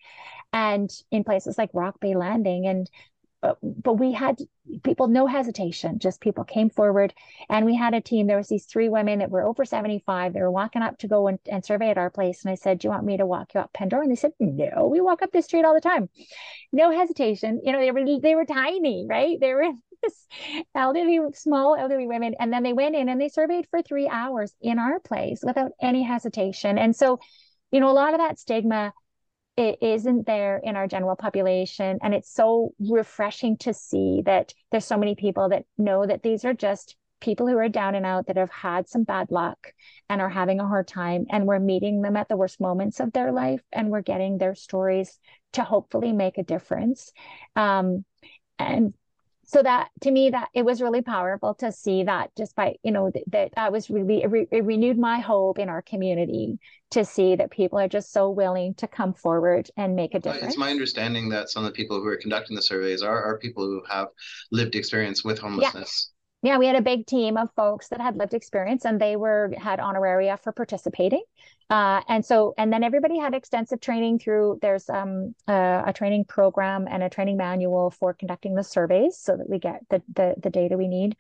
And 0.53 0.91
in 1.11 1.23
places 1.23 1.59
like 1.59 1.71
Rock 1.73 2.01
Bay 2.01 2.15
Landing 2.15 2.67
and 2.67 2.91
but, 3.43 3.59
but 3.63 3.95
we 3.95 4.13
had 4.13 4.39
people 4.83 5.09
no 5.09 5.27
hesitation 5.27 5.99
just 5.99 6.21
people 6.21 6.45
came 6.45 6.71
forward. 6.71 7.15
And 7.49 7.65
we 7.65 7.75
had 7.75 7.95
a 7.95 8.01
team 8.01 8.27
there 8.27 8.37
was 8.37 8.49
these 8.49 8.67
three 8.67 8.89
women 8.89 9.21
that 9.21 9.31
were 9.31 9.43
over 9.43 9.65
75 9.65 10.33
they 10.33 10.41
were 10.41 10.51
walking 10.51 10.83
up 10.83 10.99
to 10.99 11.09
go 11.09 11.27
and, 11.27 11.39
and 11.51 11.65
survey 11.65 11.91
at 11.91 11.99
our 11.99 12.11
place. 12.11 12.45
And 12.45 12.53
i 12.53 12.55
said 12.55 12.79
do 12.79 12.87
you 12.87 12.91
want 12.91 13.05
me 13.05 13.17
to 13.17 13.27
walk 13.27 13.55
you 13.55 13.61
up 13.61 13.73
Pandora 13.73 14.03
and 14.03 14.11
they 14.11 14.17
said 14.17 14.33
no 14.39 14.89
we 14.91 15.01
walk 15.01 15.23
up 15.23 15.33
this 15.33 15.47
street 15.47 15.65
all 15.65 15.75
the 15.75 15.81
time. 15.81 16.09
No 16.73 16.91
hesitation 16.91 17.61
you 17.65 17.73
know 17.73 17.81
they 17.81 17.91
were 17.91 18.21
they 18.21 18.35
were 18.35 18.45
tiny 18.45 19.07
right? 19.09 19.39
They 19.41 19.55
were 19.55 19.71
this 20.03 20.27
elderly 20.75 21.19
small 21.35 21.77
elderly 21.77 22.07
women. 22.07 22.35
And 22.39 22.53
then 22.53 22.63
they 22.63 22.73
went 22.73 22.97
in 22.97 23.09
and 23.09 23.21
they 23.21 23.29
surveyed 23.29 23.67
for 23.71 23.83
three 23.83 24.09
hours 24.09 24.55
in 24.61 24.79
our 24.79 25.01
place 25.01 25.41
without 25.43 25.73
any 25.81 26.03
hesitation. 26.03 26.79
And 26.79 26.95
so 26.95 27.21
you 27.71 27.81
know 27.81 27.91
a 27.91 27.93
lot 27.93 28.15
of 28.15 28.21
that 28.21 28.39
stigma 28.39 28.93
it 29.61 29.77
isn't 29.83 30.27
there 30.27 30.59
in 30.65 30.75
our 30.75 30.89
general 30.89 31.17
population. 31.17 31.99
And 32.03 32.15
it's 32.15 32.33
so 32.33 32.73
refreshing 32.81 33.59
to 33.59 33.75
see 33.75 34.23
that 34.25 34.55
there's 34.71 34.87
so 34.87 34.97
many 34.97 35.15
people 35.15 35.51
that 35.51 35.67
know 35.77 36.07
that 36.07 36.23
these 36.23 36.47
are 36.47 36.55
just 36.55 36.97
people 37.21 37.47
who 37.47 37.59
are 37.59 37.69
down 37.69 37.95
and 37.95 38.07
out 38.07 38.27
that 38.29 38.39
have 38.39 38.51
had 38.51 38.89
some 38.89 39.05
bad 39.05 39.31
luck 39.31 39.75
and 40.09 40.23
are 40.23 40.31
having 40.31 40.61
a 40.61 40.67
hard 40.67 40.89
time. 40.89 41.27
And 41.29 41.45
we're 41.45 41.59
meeting 41.59 42.01
them 42.01 42.17
at 42.17 42.31
the 42.31 42.39
worst 42.39 42.59
moments 42.59 43.01
of 43.01 43.13
their 43.13 43.33
life 43.33 43.61
and 43.71 43.91
we're 43.91 44.01
getting 44.01 44.39
their 44.39 44.55
stories 44.55 45.19
to 45.53 45.63
hopefully 45.63 46.13
make 46.15 46.39
a 46.39 46.43
difference. 46.43 47.13
Um, 47.55 48.07
and 48.59 48.95
so 49.51 49.63
that 49.65 49.89
to 50.01 50.13
me 50.13 50.31
that 50.31 50.49
it 50.55 50.65
was 50.65 50.81
really 50.81 51.03
powerful 51.03 51.55
to 51.55 51.73
see 51.73 52.05
that 52.05 52.31
just 52.37 52.55
by 52.55 52.77
you 52.85 52.93
know 52.93 53.11
that, 53.13 53.25
that, 53.27 53.51
that 53.57 53.73
was 53.73 53.91
really 53.91 54.23
it, 54.23 54.31
re, 54.31 54.47
it 54.53 54.65
renewed 54.65 54.97
my 54.97 55.19
hope 55.19 55.59
in 55.59 55.69
our 55.69 55.83
community 55.83 56.59
to 56.93 57.05
see 57.05 57.35
that 57.35 57.51
people 57.51 57.79
are 57.79 57.89
just 57.89 58.13
so 58.13 58.31
willing 58.31 58.75
to 58.75 58.87
come 58.87 59.13
forward 59.13 59.69
and 59.77 59.97
make 59.97 60.15
a 60.15 60.21
difference. 60.21 60.47
It's 60.47 60.57
my 60.59 60.71
understanding 60.71 61.29
that 61.31 61.51
some 61.51 61.65
of 61.65 61.71
the 61.71 61.75
people 61.75 62.01
who 62.01 62.07
are 62.07 62.17
conducting 62.17 62.55
the 62.55 62.63
surveys 62.63 63.03
are, 63.03 63.25
are 63.25 63.39
people 63.39 63.65
who 63.65 63.83
have 63.89 64.09
lived 64.53 64.77
experience 64.77 65.25
with 65.25 65.39
homelessness. 65.39 66.13
Yeah 66.43 66.57
we 66.57 66.67
had 66.67 66.77
a 66.77 66.83
big 66.83 67.07
team 67.07 67.37
of 67.37 67.51
folks 67.55 67.89
that 67.89 68.01
had 68.01 68.17
lived 68.17 68.33
experience 68.33 68.87
and 68.87 68.99
they 68.99 69.17
were 69.17 69.53
had 69.59 69.79
honoraria 69.79 70.39
for 70.39 70.53
participating. 70.53 71.23
Uh, 71.69 72.01
and 72.09 72.25
so 72.25 72.55
and 72.57 72.73
then 72.73 72.83
everybody 72.83 73.19
had 73.19 73.35
extensive 73.35 73.81
training 73.81 74.19
through 74.19 74.59
there's 74.63 74.89
um, 74.89 75.35
a 75.47 75.93
training 75.95 76.25
program 76.25 76.89
and 76.91 77.03
a 77.03 77.11
training 77.11 77.37
manual 77.37 77.91
for 77.91 78.15
conducting 78.15 78.55
the 78.55 78.65
surveys 78.65 79.19
so 79.19 79.37
that 79.37 79.49
we 79.49 79.59
get 79.59 79.83
the 79.91 80.03
the, 80.15 80.35
the 80.43 80.51
data 80.51 80.77
we 80.77 80.89
need. 80.89 81.17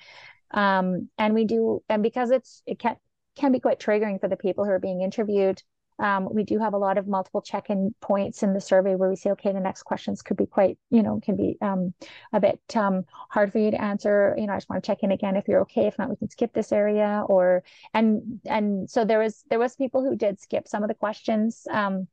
Um, 0.52 1.08
and 1.18 1.34
we 1.34 1.44
do 1.44 1.82
and 1.88 2.02
because 2.02 2.30
it's 2.30 2.62
it 2.66 2.78
can 2.78 2.96
can 3.36 3.52
be 3.52 3.60
quite 3.60 3.78
triggering 3.78 4.20
for 4.20 4.28
the 4.28 4.36
people 4.36 4.64
who 4.64 4.70
are 4.70 4.78
being 4.78 5.02
interviewed 5.02 5.62
um, 6.00 6.28
we 6.32 6.44
do 6.44 6.58
have 6.58 6.74
a 6.74 6.78
lot 6.78 6.98
of 6.98 7.06
multiple 7.06 7.42
check-in 7.42 7.94
points 8.00 8.42
in 8.42 8.54
the 8.54 8.60
survey 8.60 8.94
where 8.94 9.08
we 9.08 9.16
say, 9.16 9.30
okay, 9.30 9.52
the 9.52 9.60
next 9.60 9.82
questions 9.82 10.22
could 10.22 10.36
be 10.36 10.46
quite, 10.46 10.78
you 10.90 11.02
know, 11.02 11.20
can 11.22 11.36
be 11.36 11.56
um, 11.60 11.92
a 12.32 12.40
bit 12.40 12.60
um, 12.74 13.04
hard 13.28 13.52
for 13.52 13.58
you 13.58 13.70
to 13.70 13.80
answer. 13.80 14.34
You 14.38 14.46
know, 14.46 14.54
I 14.54 14.56
just 14.56 14.70
want 14.70 14.82
to 14.82 14.86
check 14.86 15.02
in 15.02 15.12
again 15.12 15.36
if 15.36 15.46
you're 15.46 15.60
okay. 15.62 15.86
If 15.86 15.98
not, 15.98 16.08
we 16.08 16.16
can 16.16 16.30
skip 16.30 16.52
this 16.52 16.72
area. 16.72 17.24
Or 17.28 17.62
and 17.92 18.40
and 18.46 18.88
so 18.90 19.04
there 19.04 19.18
was 19.18 19.44
there 19.50 19.58
was 19.58 19.76
people 19.76 20.02
who 20.02 20.16
did 20.16 20.40
skip 20.40 20.66
some 20.66 20.82
of 20.82 20.88
the 20.88 20.94
questions. 20.94 21.66
Um, 21.70 22.08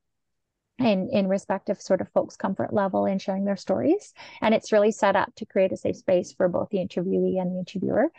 in 0.79 1.09
in 1.11 1.27
respect 1.27 1.69
of 1.69 1.81
sort 1.81 2.01
of 2.01 2.09
folks 2.09 2.35
comfort 2.35 2.71
level 2.71 3.07
in 3.07 3.17
sharing 3.17 3.45
their 3.45 3.57
stories 3.57 4.13
and 4.41 4.53
it's 4.53 4.71
really 4.71 4.91
set 4.91 5.15
up 5.15 5.33
to 5.35 5.43
create 5.43 5.71
a 5.71 5.77
safe 5.77 5.95
space 5.95 6.33
for 6.33 6.47
both 6.47 6.69
the 6.69 6.77
interviewee 6.77 7.41
and 7.41 7.51
the 7.51 7.57
interviewer 7.57 8.11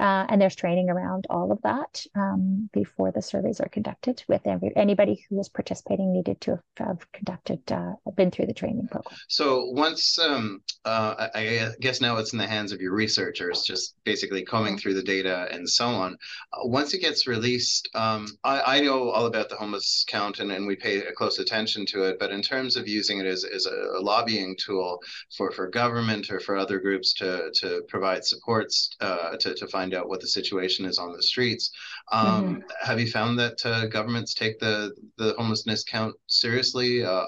uh, 0.00 0.26
and 0.28 0.40
there's 0.40 0.56
training 0.56 0.88
around 0.88 1.26
all 1.28 1.52
of 1.52 1.60
that 1.62 2.04
um, 2.14 2.70
before 2.72 3.12
the 3.12 3.20
surveys 3.20 3.60
are 3.60 3.68
conducted 3.68 4.22
with 4.28 4.40
every, 4.46 4.72
anybody 4.74 5.24
who 5.28 5.38
is 5.38 5.48
participating 5.48 6.12
needed 6.12 6.40
to 6.40 6.52
have, 6.52 6.86
have 7.00 7.12
conducted, 7.12 7.60
uh, 7.70 7.92
been 8.16 8.30
through 8.30 8.46
the 8.46 8.54
training 8.54 8.88
program. 8.88 9.14
So 9.28 9.66
once, 9.66 10.18
um, 10.18 10.62
uh, 10.84 11.28
I 11.34 11.68
guess 11.80 12.00
now 12.00 12.16
it's 12.16 12.32
in 12.32 12.38
the 12.38 12.46
hands 12.46 12.72
of 12.72 12.80
your 12.80 12.94
researchers, 12.94 13.62
just 13.62 13.94
basically 14.04 14.42
combing 14.42 14.78
through 14.78 14.94
the 14.94 15.02
data 15.02 15.48
and 15.50 15.68
so 15.68 15.86
on. 15.86 16.16
Uh, 16.52 16.66
once 16.66 16.94
it 16.94 17.00
gets 17.00 17.26
released, 17.26 17.88
um, 17.94 18.26
I, 18.44 18.78
I, 18.78 18.80
know 18.80 19.10
all 19.10 19.26
about 19.26 19.50
the 19.50 19.56
homeless 19.56 20.04
count 20.08 20.40
and, 20.40 20.50
and 20.50 20.66
we 20.66 20.76
pay 20.76 21.02
close 21.16 21.38
attention 21.38 21.84
to 21.86 22.04
it, 22.04 22.18
but 22.18 22.30
in 22.30 22.40
terms 22.40 22.76
of 22.76 22.88
using 22.88 23.20
it 23.20 23.26
as, 23.26 23.44
as 23.44 23.66
a, 23.66 23.98
a 23.98 24.00
lobbying 24.00 24.56
tool 24.56 24.98
for, 25.36 25.50
for 25.50 25.68
government 25.68 26.30
or 26.30 26.40
for 26.40 26.56
other 26.56 26.78
groups 26.78 27.12
to, 27.14 27.50
to 27.56 27.82
provide 27.88 28.24
supports 28.24 28.90
uh, 29.00 29.36
to, 29.36 29.54
to 29.54 29.66
find 29.66 29.89
find 29.90 30.00
out 30.00 30.08
what 30.08 30.20
the 30.20 30.26
situation 30.26 30.84
is 30.84 30.98
on 30.98 31.12
the 31.12 31.22
streets. 31.22 31.70
Um, 32.12 32.56
mm-hmm. 32.56 32.88
Have 32.88 33.00
you 33.00 33.10
found 33.10 33.38
that 33.38 33.64
uh, 33.64 33.86
governments 33.86 34.34
take 34.34 34.58
the 34.58 34.92
the 35.18 35.34
homelessness 35.38 35.84
count 35.84 36.14
seriously? 36.26 37.04
Uh, 37.04 37.26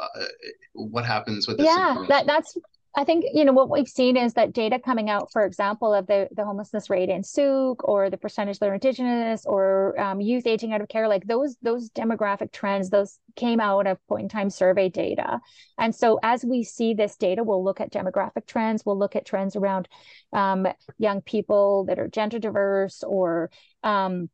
what 0.74 1.04
happens 1.04 1.46
with 1.48 1.58
this? 1.58 1.66
Yeah, 1.66 2.04
that, 2.08 2.26
that's 2.26 2.56
I 2.94 3.04
think 3.04 3.24
you 3.32 3.46
know 3.46 3.54
what 3.54 3.70
we've 3.70 3.88
seen 3.88 4.18
is 4.18 4.34
that 4.34 4.52
data 4.52 4.78
coming 4.78 5.08
out, 5.08 5.32
for 5.32 5.46
example, 5.46 5.94
of 5.94 6.06
the 6.06 6.28
the 6.32 6.44
homelessness 6.44 6.90
rate 6.90 7.08
in 7.08 7.22
Sooke 7.22 7.88
or 7.88 8.10
the 8.10 8.18
percentage 8.18 8.58
that 8.58 8.68
are 8.68 8.74
indigenous 8.74 9.46
or 9.46 9.98
um, 9.98 10.20
youth 10.20 10.46
aging 10.46 10.74
out 10.74 10.82
of 10.82 10.88
care, 10.88 11.08
like 11.08 11.26
those 11.26 11.56
those 11.62 11.88
demographic 11.90 12.52
trends, 12.52 12.90
those 12.90 13.18
came 13.34 13.60
out 13.60 13.86
of 13.86 14.06
point 14.08 14.24
in 14.24 14.28
time 14.28 14.50
survey 14.50 14.90
data. 14.90 15.40
And 15.78 15.94
so 15.94 16.20
as 16.22 16.44
we 16.44 16.64
see 16.64 16.92
this 16.92 17.16
data, 17.16 17.42
we'll 17.42 17.64
look 17.64 17.80
at 17.80 17.92
demographic 17.92 18.46
trends, 18.46 18.84
we'll 18.84 18.98
look 18.98 19.16
at 19.16 19.24
trends 19.24 19.56
around 19.56 19.88
um, 20.34 20.66
young 20.98 21.22
people 21.22 21.86
that 21.86 21.98
are 21.98 22.08
gender 22.08 22.38
diverse 22.38 23.02
or 23.02 23.50
um, 23.82 24.28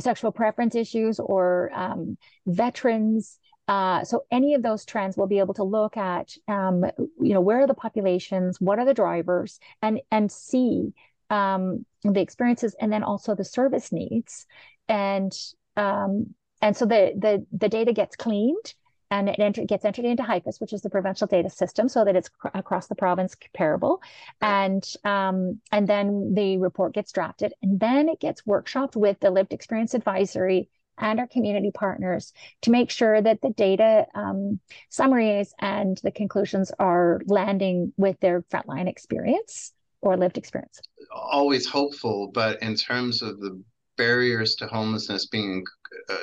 sexual 0.00 0.32
preference 0.32 0.74
issues 0.74 1.20
or 1.20 1.70
um, 1.72 2.18
veterans 2.46 3.38
uh, 3.68 4.02
so 4.02 4.24
any 4.30 4.54
of 4.54 4.62
those 4.62 4.84
trends 4.84 5.16
we'll 5.16 5.26
be 5.26 5.38
able 5.38 5.54
to 5.54 5.62
look 5.62 5.96
at, 5.96 6.34
um, 6.48 6.84
you 7.20 7.34
know, 7.34 7.40
where 7.40 7.60
are 7.60 7.66
the 7.66 7.74
populations, 7.74 8.60
what 8.60 8.78
are 8.78 8.86
the 8.86 8.94
drivers, 8.94 9.60
and 9.82 10.00
and 10.10 10.32
see 10.32 10.94
um, 11.30 11.84
the 12.02 12.20
experiences, 12.20 12.74
and 12.80 12.90
then 12.90 13.02
also 13.02 13.34
the 13.34 13.44
service 13.44 13.92
needs, 13.92 14.46
and 14.88 15.32
um, 15.76 16.34
and 16.62 16.76
so 16.76 16.86
the 16.86 17.12
the 17.16 17.46
the 17.52 17.68
data 17.68 17.92
gets 17.92 18.16
cleaned 18.16 18.74
and 19.10 19.28
it 19.28 19.38
enter, 19.38 19.64
gets 19.64 19.84
entered 19.84 20.04
into 20.04 20.22
HIFIS, 20.22 20.60
which 20.60 20.72
is 20.72 20.82
the 20.82 20.90
provincial 20.90 21.26
data 21.26 21.48
system, 21.48 21.88
so 21.88 22.04
that 22.04 22.16
it's 22.16 22.28
cr- 22.28 22.48
across 22.54 22.88
the 22.88 22.94
province 22.94 23.34
comparable. 23.34 24.02
And 24.40 24.84
um, 25.04 25.60
and 25.72 25.86
then 25.86 26.34
the 26.34 26.58
report 26.58 26.94
gets 26.94 27.12
drafted, 27.12 27.52
and 27.62 27.80
then 27.80 28.08
it 28.08 28.20
gets 28.20 28.42
workshopped 28.42 28.96
with 28.96 29.20
the 29.20 29.30
lived 29.30 29.52
experience 29.52 29.94
advisory 29.94 30.68
and 30.98 31.20
our 31.20 31.26
community 31.26 31.70
partners 31.72 32.32
to 32.62 32.70
make 32.70 32.90
sure 32.90 33.20
that 33.20 33.40
the 33.40 33.50
data 33.50 34.06
um, 34.14 34.60
summaries 34.88 35.54
and 35.60 36.00
the 36.02 36.10
conclusions 36.10 36.72
are 36.78 37.20
landing 37.26 37.92
with 37.96 38.18
their 38.20 38.42
frontline 38.42 38.88
experience 38.88 39.72
or 40.00 40.16
lived 40.16 40.38
experience. 40.38 40.80
Always 41.12 41.66
hopeful, 41.66 42.30
but 42.32 42.62
in 42.62 42.74
terms 42.74 43.22
of 43.22 43.40
the 43.40 43.60
barriers 43.96 44.54
to 44.56 44.66
homelessness 44.66 45.26
being 45.26 45.64
uh, 46.08 46.16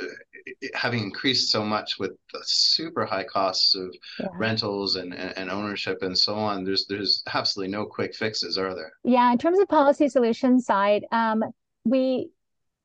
having 0.73 1.03
increased 1.03 1.51
so 1.51 1.63
much 1.63 1.99
with 1.99 2.11
the 2.31 2.39
super 2.43 3.05
high 3.05 3.23
costs 3.23 3.75
of 3.75 3.93
yeah. 4.19 4.27
rentals 4.35 4.95
and, 4.95 5.13
and 5.13 5.49
ownership 5.49 6.01
and 6.01 6.17
so 6.17 6.35
on 6.35 6.63
there's 6.63 6.85
there's 6.87 7.23
absolutely 7.33 7.71
no 7.71 7.85
quick 7.85 8.15
fixes 8.15 8.57
are 8.57 8.73
there 8.75 8.93
yeah 9.03 9.31
in 9.31 9.37
terms 9.37 9.59
of 9.59 9.67
policy 9.67 10.07
solution 10.07 10.59
side 10.59 11.03
um 11.11 11.43
we 11.83 12.29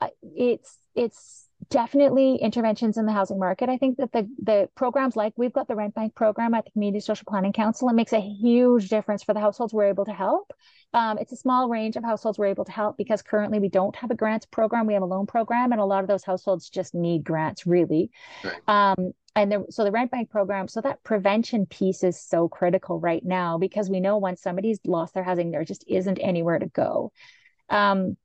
uh, 0.01 0.09
it's 0.23 0.79
it's 0.95 1.50
definitely 1.71 2.35
interventions 2.37 2.99
in 2.99 3.07
the 3.07 3.13
housing 3.13 3.39
market. 3.39 3.69
I 3.69 3.79
think 3.79 3.97
that 3.99 4.13
the 4.13 4.29
the 4.43 4.69
programs 4.75 5.17
like 5.17 5.33
we've 5.37 5.53
got 5.53 5.69
the 5.69 5.77
rent 5.77 5.95
bank 5.95 6.15
program 6.15 6.53
at 6.55 6.65
the 6.65 6.71
Community 6.73 7.01
Social 7.01 7.25
Planning 7.27 7.53
Council. 7.53 7.89
It 7.89 7.95
makes 7.95 8.13
a 8.13 8.21
huge 8.21 8.89
difference 8.89 9.23
for 9.23 9.33
the 9.33 9.41
households 9.41 9.73
we're 9.73 9.89
able 9.89 10.05
to 10.05 10.13
help. 10.13 10.53
Um, 10.93 11.19
it's 11.19 11.33
a 11.33 11.37
small 11.37 11.69
range 11.69 11.97
of 11.97 12.05
households 12.05 12.39
we're 12.39 12.47
able 12.47 12.65
to 12.65 12.73
help 12.73 12.97
because 12.97 13.23
currently 13.23 13.61
we 13.61 13.69
don't 13.69 13.95
have 13.97 14.11
a 14.11 14.17
grants 14.17 14.47
program. 14.47 14.87
We 14.87 14.95
have 14.95 15.03
a 15.03 15.07
loan 15.07 15.27
program, 15.27 15.73
and 15.73 15.81
a 15.81 15.85
lot 15.85 16.03
of 16.03 16.09
those 16.09 16.25
households 16.25 16.69
just 16.69 16.95
need 16.95 17.25
grants, 17.25 17.67
really. 17.67 18.11
Right. 18.45 18.69
Um, 18.99 19.13
and 19.37 19.53
the, 19.53 19.67
so 19.71 19.85
the 19.85 19.93
rent 19.93 20.11
bank 20.11 20.29
program, 20.29 20.67
so 20.67 20.81
that 20.81 21.05
prevention 21.05 21.67
piece 21.67 22.03
is 22.03 22.21
so 22.21 22.49
critical 22.49 22.99
right 22.99 23.25
now 23.25 23.59
because 23.59 23.89
we 23.89 24.01
know 24.01 24.19
once 24.19 24.43
somebody's 24.43 24.81
lost 24.85 25.15
their 25.15 25.23
housing, 25.23 25.53
there 25.53 25.65
just 25.65 25.85
isn't 25.87 26.19
anywhere 26.19 26.59
to 26.59 26.67
go. 26.67 27.13
Um, 27.69 28.17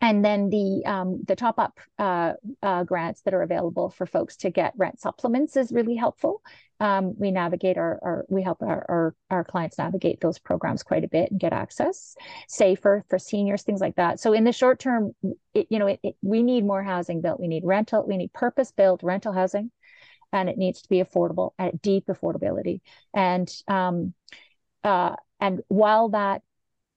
and 0.00 0.24
then 0.24 0.50
the 0.50 0.82
um, 0.86 1.22
the 1.26 1.36
top 1.36 1.58
up 1.58 1.78
uh, 1.98 2.34
uh, 2.62 2.84
grants 2.84 3.22
that 3.22 3.34
are 3.34 3.42
available 3.42 3.90
for 3.90 4.06
folks 4.06 4.36
to 4.36 4.50
get 4.50 4.74
rent 4.76 5.00
supplements 5.00 5.56
is 5.56 5.72
really 5.72 5.94
helpful. 5.96 6.42
Um, 6.80 7.14
we 7.16 7.30
navigate 7.30 7.78
our, 7.78 7.98
our 8.02 8.24
we 8.28 8.42
help 8.42 8.60
our, 8.60 8.84
our, 8.88 9.14
our 9.30 9.44
clients 9.44 9.78
navigate 9.78 10.20
those 10.20 10.38
programs 10.38 10.82
quite 10.82 11.04
a 11.04 11.08
bit 11.08 11.30
and 11.30 11.38
get 11.38 11.52
access 11.52 12.16
SAFER 12.48 13.04
for 13.08 13.18
seniors 13.18 13.62
things 13.62 13.80
like 13.80 13.96
that. 13.96 14.20
So 14.20 14.32
in 14.32 14.44
the 14.44 14.52
short 14.52 14.80
term, 14.80 15.12
it, 15.54 15.68
you 15.70 15.78
know, 15.78 15.86
it, 15.86 16.00
it, 16.02 16.16
we 16.20 16.42
need 16.42 16.66
more 16.66 16.82
housing 16.82 17.20
built. 17.20 17.40
We 17.40 17.48
need 17.48 17.64
rental. 17.64 18.04
We 18.06 18.16
need 18.16 18.32
purpose 18.32 18.72
built 18.72 19.02
rental 19.02 19.32
housing, 19.32 19.70
and 20.32 20.48
it 20.48 20.58
needs 20.58 20.82
to 20.82 20.88
be 20.88 21.02
affordable 21.02 21.52
at 21.58 21.80
deep 21.80 22.06
affordability. 22.06 22.80
And 23.14 23.48
um, 23.68 24.14
uh, 24.82 25.14
and 25.40 25.62
while 25.68 26.10
that 26.10 26.42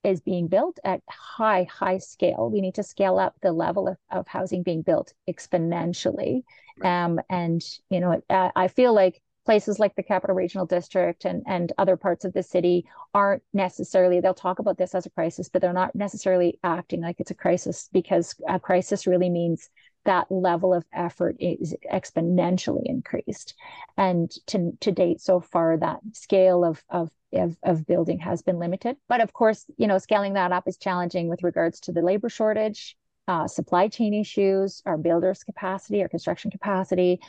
is 0.03 0.21
being 0.21 0.47
built 0.47 0.79
at 0.83 1.01
high, 1.09 1.67
high 1.69 1.97
scale. 1.97 2.49
We 2.49 2.61
need 2.61 2.75
to 2.75 2.83
scale 2.83 3.19
up 3.19 3.35
the 3.41 3.51
level 3.51 3.87
of, 3.87 3.97
of 4.11 4.27
housing 4.27 4.63
being 4.63 4.81
built 4.81 5.13
exponentially. 5.29 6.43
Right. 6.77 7.03
Um, 7.03 7.19
and, 7.29 7.61
you 7.89 7.99
know, 7.99 8.21
I, 8.29 8.51
I 8.55 8.67
feel 8.67 8.93
like 8.93 9.21
places 9.45 9.79
like 9.79 9.95
the 9.95 10.03
Capital 10.03 10.35
Regional 10.35 10.65
District 10.65 11.23
and, 11.23 11.41
and 11.47 11.71
other 11.77 11.95
parts 11.95 12.25
of 12.25 12.33
the 12.33 12.43
city 12.43 12.85
aren't 13.13 13.41
necessarily, 13.53 14.19
they'll 14.19 14.33
talk 14.33 14.59
about 14.59 14.77
this 14.77 14.93
as 14.93 15.05
a 15.05 15.09
crisis, 15.09 15.47
but 15.47 15.61
they're 15.61 15.71
not 15.71 15.95
necessarily 15.95 16.59
acting 16.65 17.01
like 17.01 17.15
it's 17.19 17.31
a 17.31 17.35
crisis 17.35 17.89
because 17.93 18.35
a 18.47 18.59
crisis 18.59 19.07
really 19.07 19.29
means 19.29 19.69
that 20.07 20.31
level 20.31 20.73
of 20.73 20.85
effort 20.93 21.35
is 21.39 21.75
exponentially 21.93 22.83
increased. 22.85 23.53
And 23.97 24.31
to, 24.47 24.71
to 24.79 24.91
date, 24.91 25.21
so 25.21 25.39
far, 25.39 25.77
that 25.77 25.99
scale 26.13 26.63
of, 26.63 26.81
of, 26.89 27.11
of, 27.33 27.57
of 27.63 27.85
building 27.85 28.19
has 28.19 28.41
been 28.41 28.57
limited. 28.57 28.95
But 29.09 29.21
of 29.21 29.33
course, 29.33 29.65
you 29.77 29.85
know, 29.85 29.97
scaling 29.97 30.33
that 30.33 30.53
up 30.53 30.67
is 30.67 30.77
challenging 30.77 31.27
with 31.27 31.43
regards 31.43 31.81
to 31.81 31.91
the 31.91 32.01
labor 32.01 32.29
shortage, 32.29 32.95
uh, 33.27 33.47
supply 33.47 33.89
chain 33.89 34.13
issues, 34.13 34.81
our 34.85 34.97
builders' 34.97 35.43
capacity, 35.43 36.01
our 36.01 36.09
construction 36.09 36.51
capacity. 36.51 37.19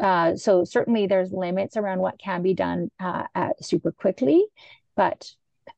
Uh, 0.00 0.34
so 0.34 0.64
certainly 0.64 1.06
there's 1.06 1.32
limits 1.32 1.76
around 1.76 2.00
what 2.00 2.18
can 2.18 2.42
be 2.42 2.54
done 2.54 2.90
uh, 2.98 3.24
super 3.60 3.92
quickly. 3.92 4.44
But 4.96 5.30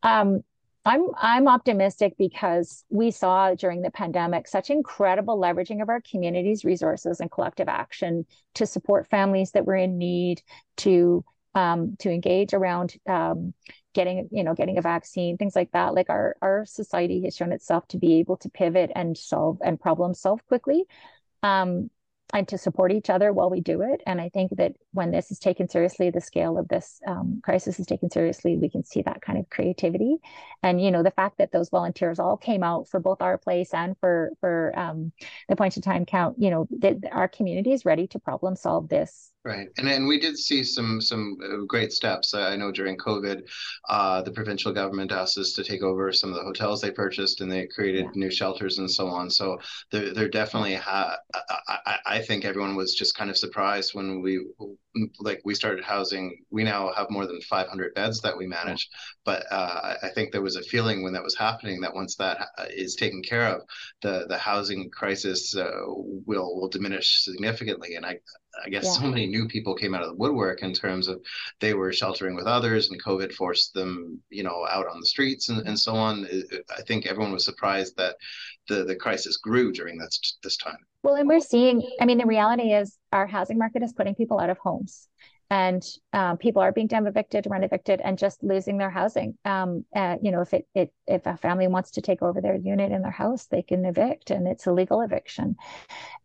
um, 0.02 0.42
I'm 0.84 1.08
I'm 1.16 1.46
optimistic 1.46 2.14
because 2.18 2.84
we 2.88 3.10
saw 3.10 3.54
during 3.54 3.82
the 3.82 3.90
pandemic 3.90 4.48
such 4.48 4.70
incredible 4.70 5.38
leveraging 5.38 5.82
of 5.82 5.90
our 5.90 6.00
community's 6.00 6.64
resources 6.64 7.20
and 7.20 7.30
collective 7.30 7.68
action 7.68 8.24
to 8.54 8.66
support 8.66 9.08
families 9.08 9.52
that 9.52 9.66
were 9.66 9.76
in 9.76 9.98
need, 9.98 10.42
to 10.78 11.24
um, 11.54 11.96
to 11.98 12.10
engage 12.10 12.54
around 12.54 12.94
um, 13.06 13.52
getting 13.92 14.28
you 14.32 14.42
know 14.42 14.54
getting 14.54 14.78
a 14.78 14.82
vaccine, 14.82 15.36
things 15.36 15.54
like 15.54 15.70
that. 15.72 15.94
Like 15.94 16.08
our 16.08 16.36
our 16.40 16.64
society 16.64 17.24
has 17.24 17.36
shown 17.36 17.52
itself 17.52 17.86
to 17.88 17.98
be 17.98 18.14
able 18.14 18.38
to 18.38 18.48
pivot 18.48 18.90
and 18.94 19.16
solve 19.18 19.58
and 19.62 19.78
problem 19.78 20.14
solve 20.14 20.46
quickly. 20.46 20.84
Um, 21.42 21.90
and 22.32 22.46
to 22.48 22.58
support 22.58 22.92
each 22.92 23.10
other 23.10 23.32
while 23.32 23.50
we 23.50 23.60
do 23.60 23.82
it. 23.82 24.02
And 24.06 24.20
I 24.20 24.28
think 24.28 24.56
that 24.56 24.72
when 24.92 25.10
this 25.10 25.30
is 25.30 25.38
taken 25.38 25.68
seriously, 25.68 26.10
the 26.10 26.20
scale 26.20 26.58
of 26.58 26.68
this 26.68 27.00
um, 27.06 27.40
crisis 27.42 27.80
is 27.80 27.86
taken 27.86 28.10
seriously, 28.10 28.56
we 28.56 28.70
can 28.70 28.84
see 28.84 29.02
that 29.02 29.22
kind 29.22 29.38
of 29.38 29.50
creativity. 29.50 30.18
And 30.62 30.82
you 30.82 30.90
know, 30.90 31.02
the 31.02 31.10
fact 31.10 31.38
that 31.38 31.52
those 31.52 31.70
volunteers 31.70 32.18
all 32.18 32.36
came 32.36 32.62
out 32.62 32.88
for 32.88 33.00
both 33.00 33.22
our 33.22 33.38
place 33.38 33.74
and 33.74 33.96
for 33.98 34.32
for 34.40 34.78
um, 34.78 35.12
the 35.48 35.56
point 35.56 35.76
of 35.76 35.82
time 35.82 36.04
count, 36.06 36.36
you 36.38 36.50
know, 36.50 36.68
that 36.78 36.96
our 37.12 37.28
community 37.28 37.72
is 37.72 37.84
ready 37.84 38.06
to 38.08 38.18
problem 38.18 38.56
solve 38.56 38.88
this 38.88 39.29
Right, 39.42 39.68
and 39.78 39.88
and 39.88 40.06
we 40.06 40.20
did 40.20 40.36
see 40.36 40.62
some 40.62 41.00
some 41.00 41.38
uh, 41.42 41.64
great 41.66 41.94
steps. 41.94 42.34
I 42.34 42.56
know 42.56 42.70
during 42.70 42.98
COVID, 42.98 43.48
uh, 43.88 44.20
the 44.20 44.32
provincial 44.32 44.70
government 44.70 45.12
asked 45.12 45.38
us 45.38 45.54
to 45.54 45.64
take 45.64 45.82
over 45.82 46.12
some 46.12 46.28
of 46.28 46.36
the 46.36 46.42
hotels 46.42 46.82
they 46.82 46.90
purchased, 46.90 47.40
and 47.40 47.50
they 47.50 47.66
created 47.66 48.04
yeah. 48.04 48.10
new 48.16 48.30
shelters 48.30 48.76
and 48.76 48.90
so 48.90 49.08
on. 49.08 49.30
So 49.30 49.58
they're, 49.90 50.12
they're 50.12 50.28
definitely. 50.28 50.74
Ha- 50.74 51.16
I, 51.68 51.98
I 52.04 52.18
think 52.18 52.44
everyone 52.44 52.76
was 52.76 52.94
just 52.94 53.16
kind 53.16 53.30
of 53.30 53.38
surprised 53.38 53.94
when 53.94 54.20
we 54.20 54.44
like 55.20 55.40
we 55.44 55.54
started 55.54 55.84
housing 55.84 56.36
we 56.50 56.64
now 56.64 56.92
have 56.92 57.10
more 57.10 57.26
than 57.26 57.40
500 57.42 57.94
beds 57.94 58.20
that 58.20 58.36
we 58.36 58.46
manage 58.46 58.88
but 59.24 59.44
uh, 59.50 59.94
i 60.02 60.08
think 60.08 60.32
there 60.32 60.42
was 60.42 60.56
a 60.56 60.62
feeling 60.62 61.02
when 61.02 61.12
that 61.12 61.22
was 61.22 61.36
happening 61.36 61.80
that 61.80 61.94
once 61.94 62.16
that 62.16 62.48
uh, 62.58 62.66
taken 62.96 63.22
care 63.22 63.46
of 63.46 63.62
the 64.02 64.26
the 64.28 64.38
housing 64.38 64.90
crisis 64.90 65.56
uh, 65.56 65.70
will 65.86 66.60
will 66.60 66.68
diminish 66.68 67.22
significantly 67.24 67.94
and 67.94 68.04
i 68.04 68.18
I 68.64 68.68
guess 68.68 68.84
yeah. 68.84 68.92
so 68.92 69.02
many 69.02 69.26
new 69.26 69.46
people 69.46 69.74
came 69.74 69.94
out 69.94 70.02
of 70.02 70.08
the 70.08 70.16
woodwork 70.16 70.62
in 70.62 70.72
terms 70.72 71.08
of 71.08 71.22
they 71.60 71.74
were 71.74 71.92
sheltering 71.92 72.34
with 72.34 72.46
others 72.46 72.90
and 72.90 73.02
COVID 73.02 73.32
forced 73.32 73.74
them, 73.74 74.20
you 74.28 74.42
know, 74.42 74.66
out 74.68 74.86
on 74.86 75.00
the 75.00 75.06
streets 75.06 75.48
and, 75.48 75.66
and 75.66 75.78
so 75.78 75.94
on. 75.94 76.26
I 76.76 76.82
think 76.82 77.06
everyone 77.06 77.32
was 77.32 77.44
surprised 77.44 77.96
that 77.96 78.16
the, 78.70 78.84
the 78.84 78.96
crisis 78.96 79.36
grew 79.36 79.72
during 79.72 79.98
this, 79.98 80.38
this 80.42 80.56
time. 80.56 80.78
Well, 81.02 81.16
and 81.16 81.28
we're 81.28 81.40
seeing, 81.40 81.82
I 82.00 82.06
mean, 82.06 82.18
the 82.18 82.26
reality 82.26 82.72
is 82.72 82.96
our 83.12 83.26
housing 83.26 83.58
market 83.58 83.82
is 83.82 83.92
putting 83.92 84.14
people 84.14 84.38
out 84.38 84.50
of 84.50 84.58
homes 84.58 85.08
and 85.50 85.84
um, 86.12 86.36
people 86.36 86.62
are 86.62 86.70
being 86.70 86.86
damn 86.86 87.08
evicted, 87.08 87.46
rent 87.50 87.64
evicted, 87.64 88.00
and 88.00 88.16
just 88.16 88.42
losing 88.42 88.78
their 88.78 88.90
housing. 88.90 89.36
Um, 89.44 89.84
uh, 89.94 90.16
you 90.22 90.30
know, 90.30 90.42
if 90.42 90.54
it, 90.54 90.66
it 90.76 90.92
if 91.08 91.26
a 91.26 91.36
family 91.36 91.66
wants 91.66 91.90
to 91.92 92.00
take 92.00 92.22
over 92.22 92.40
their 92.40 92.54
unit 92.54 92.92
in 92.92 93.02
their 93.02 93.10
house, 93.10 93.46
they 93.46 93.62
can 93.62 93.84
evict, 93.84 94.30
and 94.30 94.46
it's 94.46 94.66
a 94.66 94.72
legal 94.72 95.00
eviction. 95.00 95.56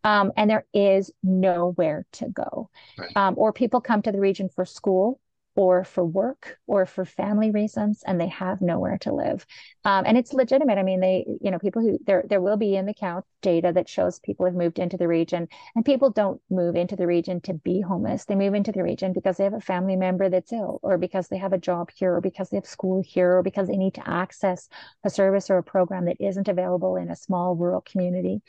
Um, 0.04 0.30
and 0.36 0.48
there 0.48 0.64
is 0.72 1.10
nowhere 1.24 2.06
to 2.12 2.28
go. 2.28 2.70
Right. 2.96 3.10
Um, 3.16 3.34
or 3.36 3.52
people 3.52 3.80
come 3.80 4.00
to 4.02 4.12
the 4.12 4.20
region 4.20 4.48
for 4.48 4.64
school 4.64 5.20
or 5.56 5.84
for 5.84 6.04
work 6.04 6.58
or 6.66 6.86
for 6.86 7.04
family 7.04 7.50
reasons 7.50 8.02
and 8.06 8.20
they 8.20 8.28
have 8.28 8.60
nowhere 8.60 8.98
to 8.98 9.12
live. 9.12 9.46
Um, 9.84 10.04
and 10.06 10.18
it's 10.18 10.34
legitimate. 10.34 10.78
I 10.78 10.82
mean 10.82 11.00
they 11.00 11.24
you 11.40 11.50
know 11.50 11.58
people 11.58 11.82
who 11.82 11.98
there 12.06 12.24
there 12.28 12.40
will 12.40 12.58
be 12.58 12.76
in 12.76 12.86
the 12.86 12.94
count 12.94 13.24
data 13.40 13.72
that 13.72 13.88
shows 13.88 14.18
people 14.20 14.44
have 14.46 14.54
moved 14.54 14.78
into 14.78 14.96
the 14.96 15.08
region 15.08 15.48
and 15.74 15.84
people 15.84 16.10
don't 16.10 16.40
move 16.50 16.76
into 16.76 16.94
the 16.94 17.06
region 17.06 17.40
to 17.42 17.54
be 17.54 17.80
homeless. 17.80 18.26
They 18.26 18.34
move 18.34 18.54
into 18.54 18.72
the 18.72 18.82
region 18.82 19.12
because 19.12 19.38
they 19.38 19.44
have 19.44 19.54
a 19.54 19.60
family 19.60 19.96
member 19.96 20.28
that's 20.28 20.52
ill 20.52 20.78
or 20.82 20.98
because 20.98 21.28
they 21.28 21.38
have 21.38 21.52
a 21.52 21.58
job 21.58 21.90
here 21.94 22.14
or 22.14 22.20
because 22.20 22.50
they 22.50 22.58
have 22.58 22.66
school 22.66 23.02
here 23.04 23.38
or 23.38 23.42
because 23.42 23.68
they 23.68 23.76
need 23.76 23.94
to 23.94 24.08
access 24.08 24.68
a 25.04 25.10
service 25.10 25.48
or 25.48 25.58
a 25.58 25.62
program 25.62 26.04
that 26.04 26.20
isn't 26.20 26.48
available 26.48 26.96
in 26.96 27.10
a 27.10 27.16
small 27.16 27.56
rural 27.56 27.80
community 27.80 28.42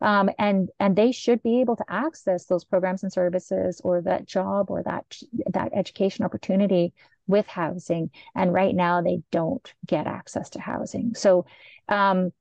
um, 0.00 0.30
and 0.38 0.70
and 0.78 0.94
they 0.96 1.12
should 1.12 1.42
be 1.42 1.60
able 1.60 1.76
to 1.76 1.84
access 1.88 2.44
those 2.44 2.64
programs 2.64 3.02
and 3.02 3.12
services 3.12 3.80
or 3.84 4.00
that 4.02 4.26
job 4.26 4.70
or 4.70 4.82
that 4.82 5.04
that 5.52 5.70
education 5.74 6.24
opportunity 6.24 6.92
with 7.26 7.46
housing. 7.46 8.10
And 8.34 8.52
right 8.52 8.74
now 8.74 9.02
they 9.02 9.22
don't 9.30 9.72
get 9.86 10.06
access 10.06 10.50
to 10.50 10.60
housing. 10.60 11.14
So 11.14 11.46
um, 11.88 12.32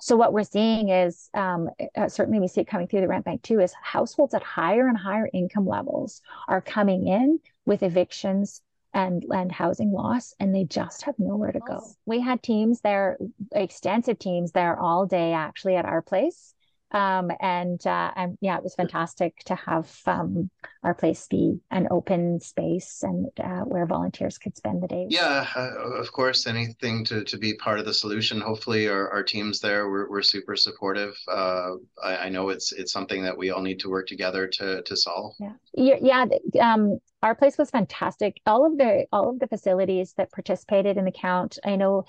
so 0.00 0.16
what 0.16 0.32
we're 0.32 0.44
seeing 0.44 0.88
is 0.88 1.28
um, 1.34 1.70
certainly 2.08 2.40
we 2.40 2.48
see 2.48 2.62
it 2.62 2.66
coming 2.66 2.88
through 2.88 3.02
the 3.02 3.08
rent 3.08 3.24
bank 3.24 3.42
too 3.42 3.60
is 3.60 3.72
households 3.82 4.34
at 4.34 4.42
higher 4.42 4.88
and 4.88 4.96
higher 4.98 5.28
income 5.32 5.66
levels 5.66 6.20
are 6.48 6.60
coming 6.60 7.06
in 7.06 7.38
with 7.64 7.82
evictions 7.82 8.60
and 8.92 9.24
land 9.26 9.50
housing 9.50 9.92
loss 9.92 10.34
and 10.38 10.54
they 10.54 10.64
just 10.64 11.02
have 11.02 11.16
nowhere 11.18 11.52
to 11.52 11.60
go. 11.60 11.82
We 12.06 12.20
had 12.20 12.42
teams 12.42 12.80
there 12.80 13.18
extensive 13.52 14.18
teams 14.18 14.52
there 14.52 14.78
all 14.78 15.06
day 15.06 15.32
actually 15.32 15.76
at 15.76 15.84
our 15.84 16.00
place 16.00 16.53
Um, 16.94 17.32
and 17.40 17.84
uh, 17.84 18.12
and 18.14 18.38
yeah, 18.40 18.56
it 18.56 18.62
was 18.62 18.76
fantastic 18.76 19.36
to 19.46 19.56
have 19.56 19.92
um, 20.06 20.48
our 20.84 20.94
place 20.94 21.26
be 21.28 21.58
an 21.72 21.88
open 21.90 22.38
space 22.40 23.02
and 23.02 23.26
uh, 23.42 23.62
where 23.62 23.84
volunteers 23.84 24.38
could 24.38 24.56
spend 24.56 24.80
the 24.80 24.86
day. 24.86 25.06
Yeah, 25.10 25.44
uh, 25.56 25.90
of 25.98 26.12
course, 26.12 26.46
anything 26.46 27.04
to, 27.06 27.24
to 27.24 27.36
be 27.36 27.54
part 27.56 27.80
of 27.80 27.84
the 27.84 27.92
solution. 27.92 28.40
Hopefully, 28.40 28.88
our, 28.88 29.10
our 29.10 29.24
teams 29.24 29.58
there 29.58 29.90
we're, 29.90 30.08
we're 30.08 30.22
super 30.22 30.54
supportive. 30.54 31.16
Uh, 31.28 31.72
I, 32.00 32.16
I, 32.16 32.28
know 32.28 32.50
it's 32.50 32.70
it's 32.70 32.92
something 32.92 33.24
that 33.24 33.36
we 33.36 33.50
all 33.50 33.62
need 33.62 33.80
to 33.80 33.90
work 33.90 34.06
together 34.06 34.46
to 34.46 34.82
to 34.82 34.96
solve. 34.96 35.34
Yeah, 35.40 35.96
yeah. 36.00 36.26
Um, 36.62 37.00
our 37.24 37.34
place 37.34 37.58
was 37.58 37.70
fantastic. 37.70 38.40
All 38.46 38.64
of 38.64 38.78
the 38.78 39.06
all 39.10 39.30
of 39.30 39.40
the 39.40 39.48
facilities 39.48 40.12
that 40.16 40.30
participated 40.30 40.96
in 40.96 41.06
the 41.06 41.12
count. 41.12 41.58
I 41.64 41.74
know 41.74 42.04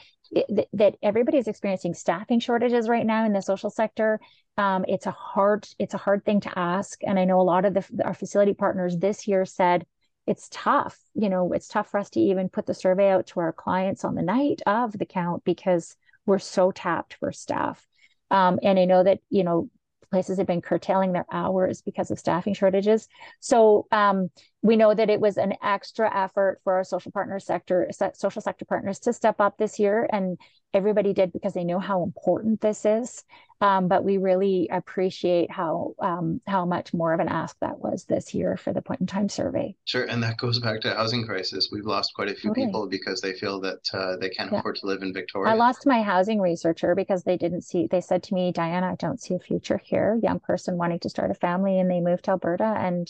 that 0.73 0.95
everybody's 1.01 1.47
experiencing 1.47 1.93
staffing 1.93 2.39
shortages 2.39 2.89
right 2.89 3.05
now 3.05 3.25
in 3.25 3.33
the 3.33 3.41
social 3.41 3.69
sector. 3.69 4.19
Um, 4.57 4.85
it's 4.87 5.05
a 5.05 5.11
hard 5.11 5.67
it's 5.79 5.93
a 5.93 5.99
hard 5.99 6.25
thing 6.25 6.41
to 6.41 6.59
ask, 6.59 6.99
and 7.03 7.19
I 7.19 7.25
know 7.25 7.39
a 7.39 7.43
lot 7.43 7.65
of 7.65 7.73
the 7.73 7.85
our 8.03 8.13
facility 8.13 8.53
partners 8.53 8.97
this 8.97 9.27
year 9.27 9.45
said 9.45 9.85
it's 10.27 10.47
tough. 10.51 10.97
You 11.13 11.29
know, 11.29 11.53
it's 11.53 11.67
tough 11.67 11.89
for 11.91 11.99
us 11.99 12.09
to 12.11 12.19
even 12.19 12.49
put 12.49 12.65
the 12.65 12.73
survey 12.73 13.09
out 13.09 13.27
to 13.27 13.39
our 13.39 13.53
clients 13.53 14.03
on 14.03 14.15
the 14.15 14.21
night 14.21 14.61
of 14.65 14.97
the 14.97 15.05
count 15.05 15.43
because 15.43 15.95
we're 16.25 16.39
so 16.39 16.71
tapped 16.71 17.15
for 17.15 17.31
staff. 17.31 17.85
Um, 18.31 18.59
and 18.63 18.79
I 18.79 18.85
know 18.85 19.03
that 19.03 19.19
you 19.29 19.43
know 19.43 19.69
places 20.11 20.37
have 20.37 20.47
been 20.47 20.61
curtailing 20.61 21.11
their 21.11 21.25
hours 21.31 21.81
because 21.81 22.09
of 22.11 22.19
staffing 22.19 22.53
shortages. 22.53 23.07
So 23.39 23.87
um, 23.91 24.29
we 24.65 24.75
know 24.75 24.95
that 24.95 25.11
it 25.11 25.21
was 25.21 25.37
an 25.37 25.53
extra 25.61 26.11
effort 26.11 26.59
for 26.63 26.73
our 26.73 26.83
social 26.83 27.11
partner 27.11 27.39
sector, 27.39 27.87
social 28.13 28.41
sector 28.41 28.65
partners 28.65 28.97
to 28.97 29.13
step 29.13 29.39
up 29.39 29.59
this 29.59 29.77
year, 29.77 30.09
and 30.11 30.39
everybody 30.73 31.13
did 31.13 31.31
because 31.31 31.53
they 31.53 31.63
know 31.63 31.77
how 31.77 32.01
important 32.01 32.61
this 32.61 32.83
is. 32.83 33.23
Um, 33.61 33.87
but 33.87 34.03
we 34.03 34.17
really 34.17 34.67
appreciate 34.71 35.51
how 35.51 35.93
um, 35.99 36.41
how 36.47 36.65
much 36.65 36.95
more 36.95 37.13
of 37.13 37.19
an 37.19 37.29
ask 37.29 37.55
that 37.61 37.77
was 37.77 38.05
this 38.05 38.33
year 38.33 38.57
for 38.57 38.73
the 38.73 38.81
point 38.81 39.01
in 39.01 39.05
time 39.05 39.29
survey. 39.29 39.75
Sure, 39.85 40.05
and 40.05 40.23
that 40.23 40.37
goes 40.37 40.57
back 40.57 40.81
to 40.81 40.95
housing 40.95 41.27
crisis. 41.27 41.69
We've 41.71 41.85
lost 41.85 42.15
quite 42.15 42.29
a 42.29 42.35
few 42.35 42.49
okay. 42.49 42.65
people 42.65 42.87
because 42.87 43.21
they 43.21 43.33
feel 43.33 43.61
that 43.61 43.87
uh, 43.93 44.17
they 44.17 44.29
can't 44.29 44.51
yeah. 44.51 44.59
afford 44.59 44.77
to 44.77 44.87
live 44.87 45.03
in 45.03 45.13
Victoria. 45.13 45.53
I 45.53 45.55
lost 45.55 45.85
my 45.85 46.01
housing 46.01 46.41
researcher 46.41 46.95
because 46.95 47.21
they 47.21 47.37
didn't 47.37 47.61
see. 47.61 47.85
They 47.85 48.01
said 48.01 48.23
to 48.23 48.33
me, 48.33 48.51
Diana, 48.51 48.93
I 48.93 48.95
don't 48.95 49.21
see 49.21 49.35
a 49.35 49.39
future 49.39 49.77
here. 49.77 50.19
Young 50.23 50.39
person 50.39 50.77
wanting 50.77 50.99
to 51.01 51.09
start 51.09 51.29
a 51.29 51.35
family, 51.35 51.79
and 51.79 51.89
they 51.89 52.01
moved 52.01 52.25
to 52.25 52.31
Alberta, 52.31 52.73
and 52.77 53.07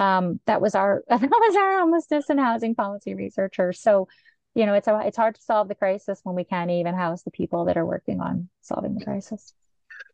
um, 0.00 0.40
that 0.46 0.60
was 0.60 0.74
our 0.74 1.04
that 1.08 1.20
was 1.22 1.56
our 1.56 1.80
homelessness 1.80 2.30
and 2.30 2.40
housing 2.40 2.74
policy 2.74 3.14
researcher. 3.14 3.72
So 3.72 4.08
you 4.54 4.66
know, 4.66 4.74
it's 4.74 4.88
a, 4.88 5.00
it's 5.04 5.16
hard 5.16 5.36
to 5.36 5.42
solve 5.42 5.68
the 5.68 5.74
crisis 5.74 6.20
when 6.24 6.34
we 6.34 6.44
can't 6.44 6.70
even 6.70 6.94
house 6.94 7.22
the 7.22 7.30
people 7.30 7.66
that 7.66 7.76
are 7.76 7.86
working 7.86 8.20
on 8.20 8.48
solving 8.62 8.94
the 8.94 9.04
crisis. 9.04 9.54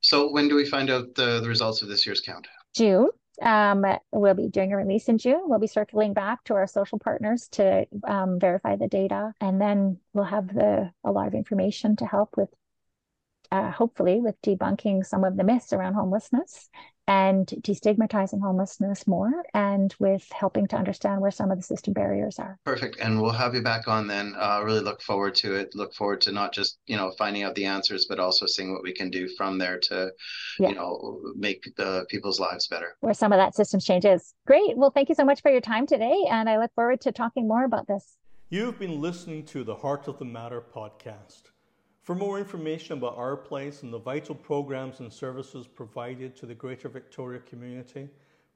So 0.02 0.30
when 0.30 0.48
do 0.48 0.56
we 0.56 0.66
find 0.66 0.90
out 0.90 1.14
the, 1.14 1.40
the 1.40 1.48
results 1.48 1.80
of 1.80 1.88
this 1.88 2.04
year's 2.04 2.20
count? 2.20 2.46
June. 2.74 3.08
Um, 3.42 3.84
we'll 4.12 4.34
be 4.34 4.48
doing 4.48 4.72
a 4.72 4.76
release 4.76 5.08
in 5.08 5.18
June. 5.18 5.42
We'll 5.44 5.58
be 5.58 5.66
circling 5.66 6.14
back 6.14 6.44
to 6.44 6.54
our 6.54 6.66
social 6.66 6.98
partners 6.98 7.48
to 7.52 7.86
um, 8.06 8.38
verify 8.38 8.76
the 8.76 8.88
data, 8.88 9.32
and 9.40 9.60
then 9.60 9.98
we'll 10.14 10.24
have 10.24 10.48
the 10.48 10.90
a 11.04 11.12
lot 11.12 11.26
of 11.26 11.34
information 11.34 11.96
to 11.96 12.06
help 12.06 12.34
with, 12.38 12.48
uh, 13.52 13.70
hopefully, 13.70 14.20
with 14.20 14.40
debunking 14.40 15.04
some 15.04 15.22
of 15.22 15.36
the 15.36 15.44
myths 15.44 15.74
around 15.74 15.94
homelessness 15.94 16.70
and 17.08 17.46
destigmatizing 17.60 18.40
homelessness 18.40 19.06
more 19.06 19.44
and 19.54 19.94
with 19.98 20.26
helping 20.32 20.66
to 20.68 20.76
understand 20.76 21.20
where 21.20 21.30
some 21.30 21.50
of 21.50 21.58
the 21.58 21.62
system 21.62 21.92
barriers 21.92 22.38
are. 22.38 22.58
Perfect. 22.64 22.98
And 23.00 23.22
we'll 23.22 23.30
have 23.30 23.54
you 23.54 23.62
back 23.62 23.86
on 23.86 24.06
then. 24.06 24.34
Uh, 24.38 24.62
really 24.64 24.80
look 24.80 25.00
forward 25.02 25.34
to 25.36 25.54
it. 25.54 25.74
Look 25.74 25.94
forward 25.94 26.20
to 26.22 26.32
not 26.32 26.52
just, 26.52 26.78
you 26.86 26.96
know, 26.96 27.12
finding 27.18 27.44
out 27.44 27.54
the 27.54 27.64
answers, 27.64 28.06
but 28.08 28.18
also 28.18 28.46
seeing 28.46 28.72
what 28.72 28.82
we 28.82 28.92
can 28.92 29.10
do 29.10 29.28
from 29.36 29.58
there 29.58 29.78
to, 29.78 30.10
yeah. 30.58 30.70
you 30.70 30.74
know, 30.74 31.20
make 31.36 31.64
the 31.76 32.06
people's 32.08 32.40
lives 32.40 32.66
better. 32.66 32.96
Where 33.00 33.14
some 33.14 33.32
of 33.32 33.38
that 33.38 33.54
systems 33.54 33.84
changes. 33.84 34.34
Great. 34.46 34.76
Well, 34.76 34.90
thank 34.90 35.08
you 35.08 35.14
so 35.14 35.24
much 35.24 35.42
for 35.42 35.50
your 35.50 35.60
time 35.60 35.86
today. 35.86 36.24
And 36.28 36.48
I 36.48 36.58
look 36.58 36.72
forward 36.74 37.00
to 37.02 37.12
talking 37.12 37.46
more 37.46 37.64
about 37.64 37.86
this. 37.86 38.16
You've 38.48 38.78
been 38.78 39.00
listening 39.00 39.44
to 39.46 39.64
the 39.64 39.74
Heart 39.74 40.08
of 40.08 40.18
the 40.18 40.24
Matter 40.24 40.60
podcast. 40.60 41.50
For 42.06 42.14
more 42.14 42.38
information 42.38 42.96
about 42.98 43.18
our 43.18 43.36
place 43.36 43.82
and 43.82 43.92
the 43.92 43.98
vital 43.98 44.36
programs 44.36 45.00
and 45.00 45.12
services 45.12 45.66
provided 45.66 46.36
to 46.36 46.46
the 46.46 46.54
Greater 46.54 46.88
Victoria 46.88 47.40
community, 47.40 48.08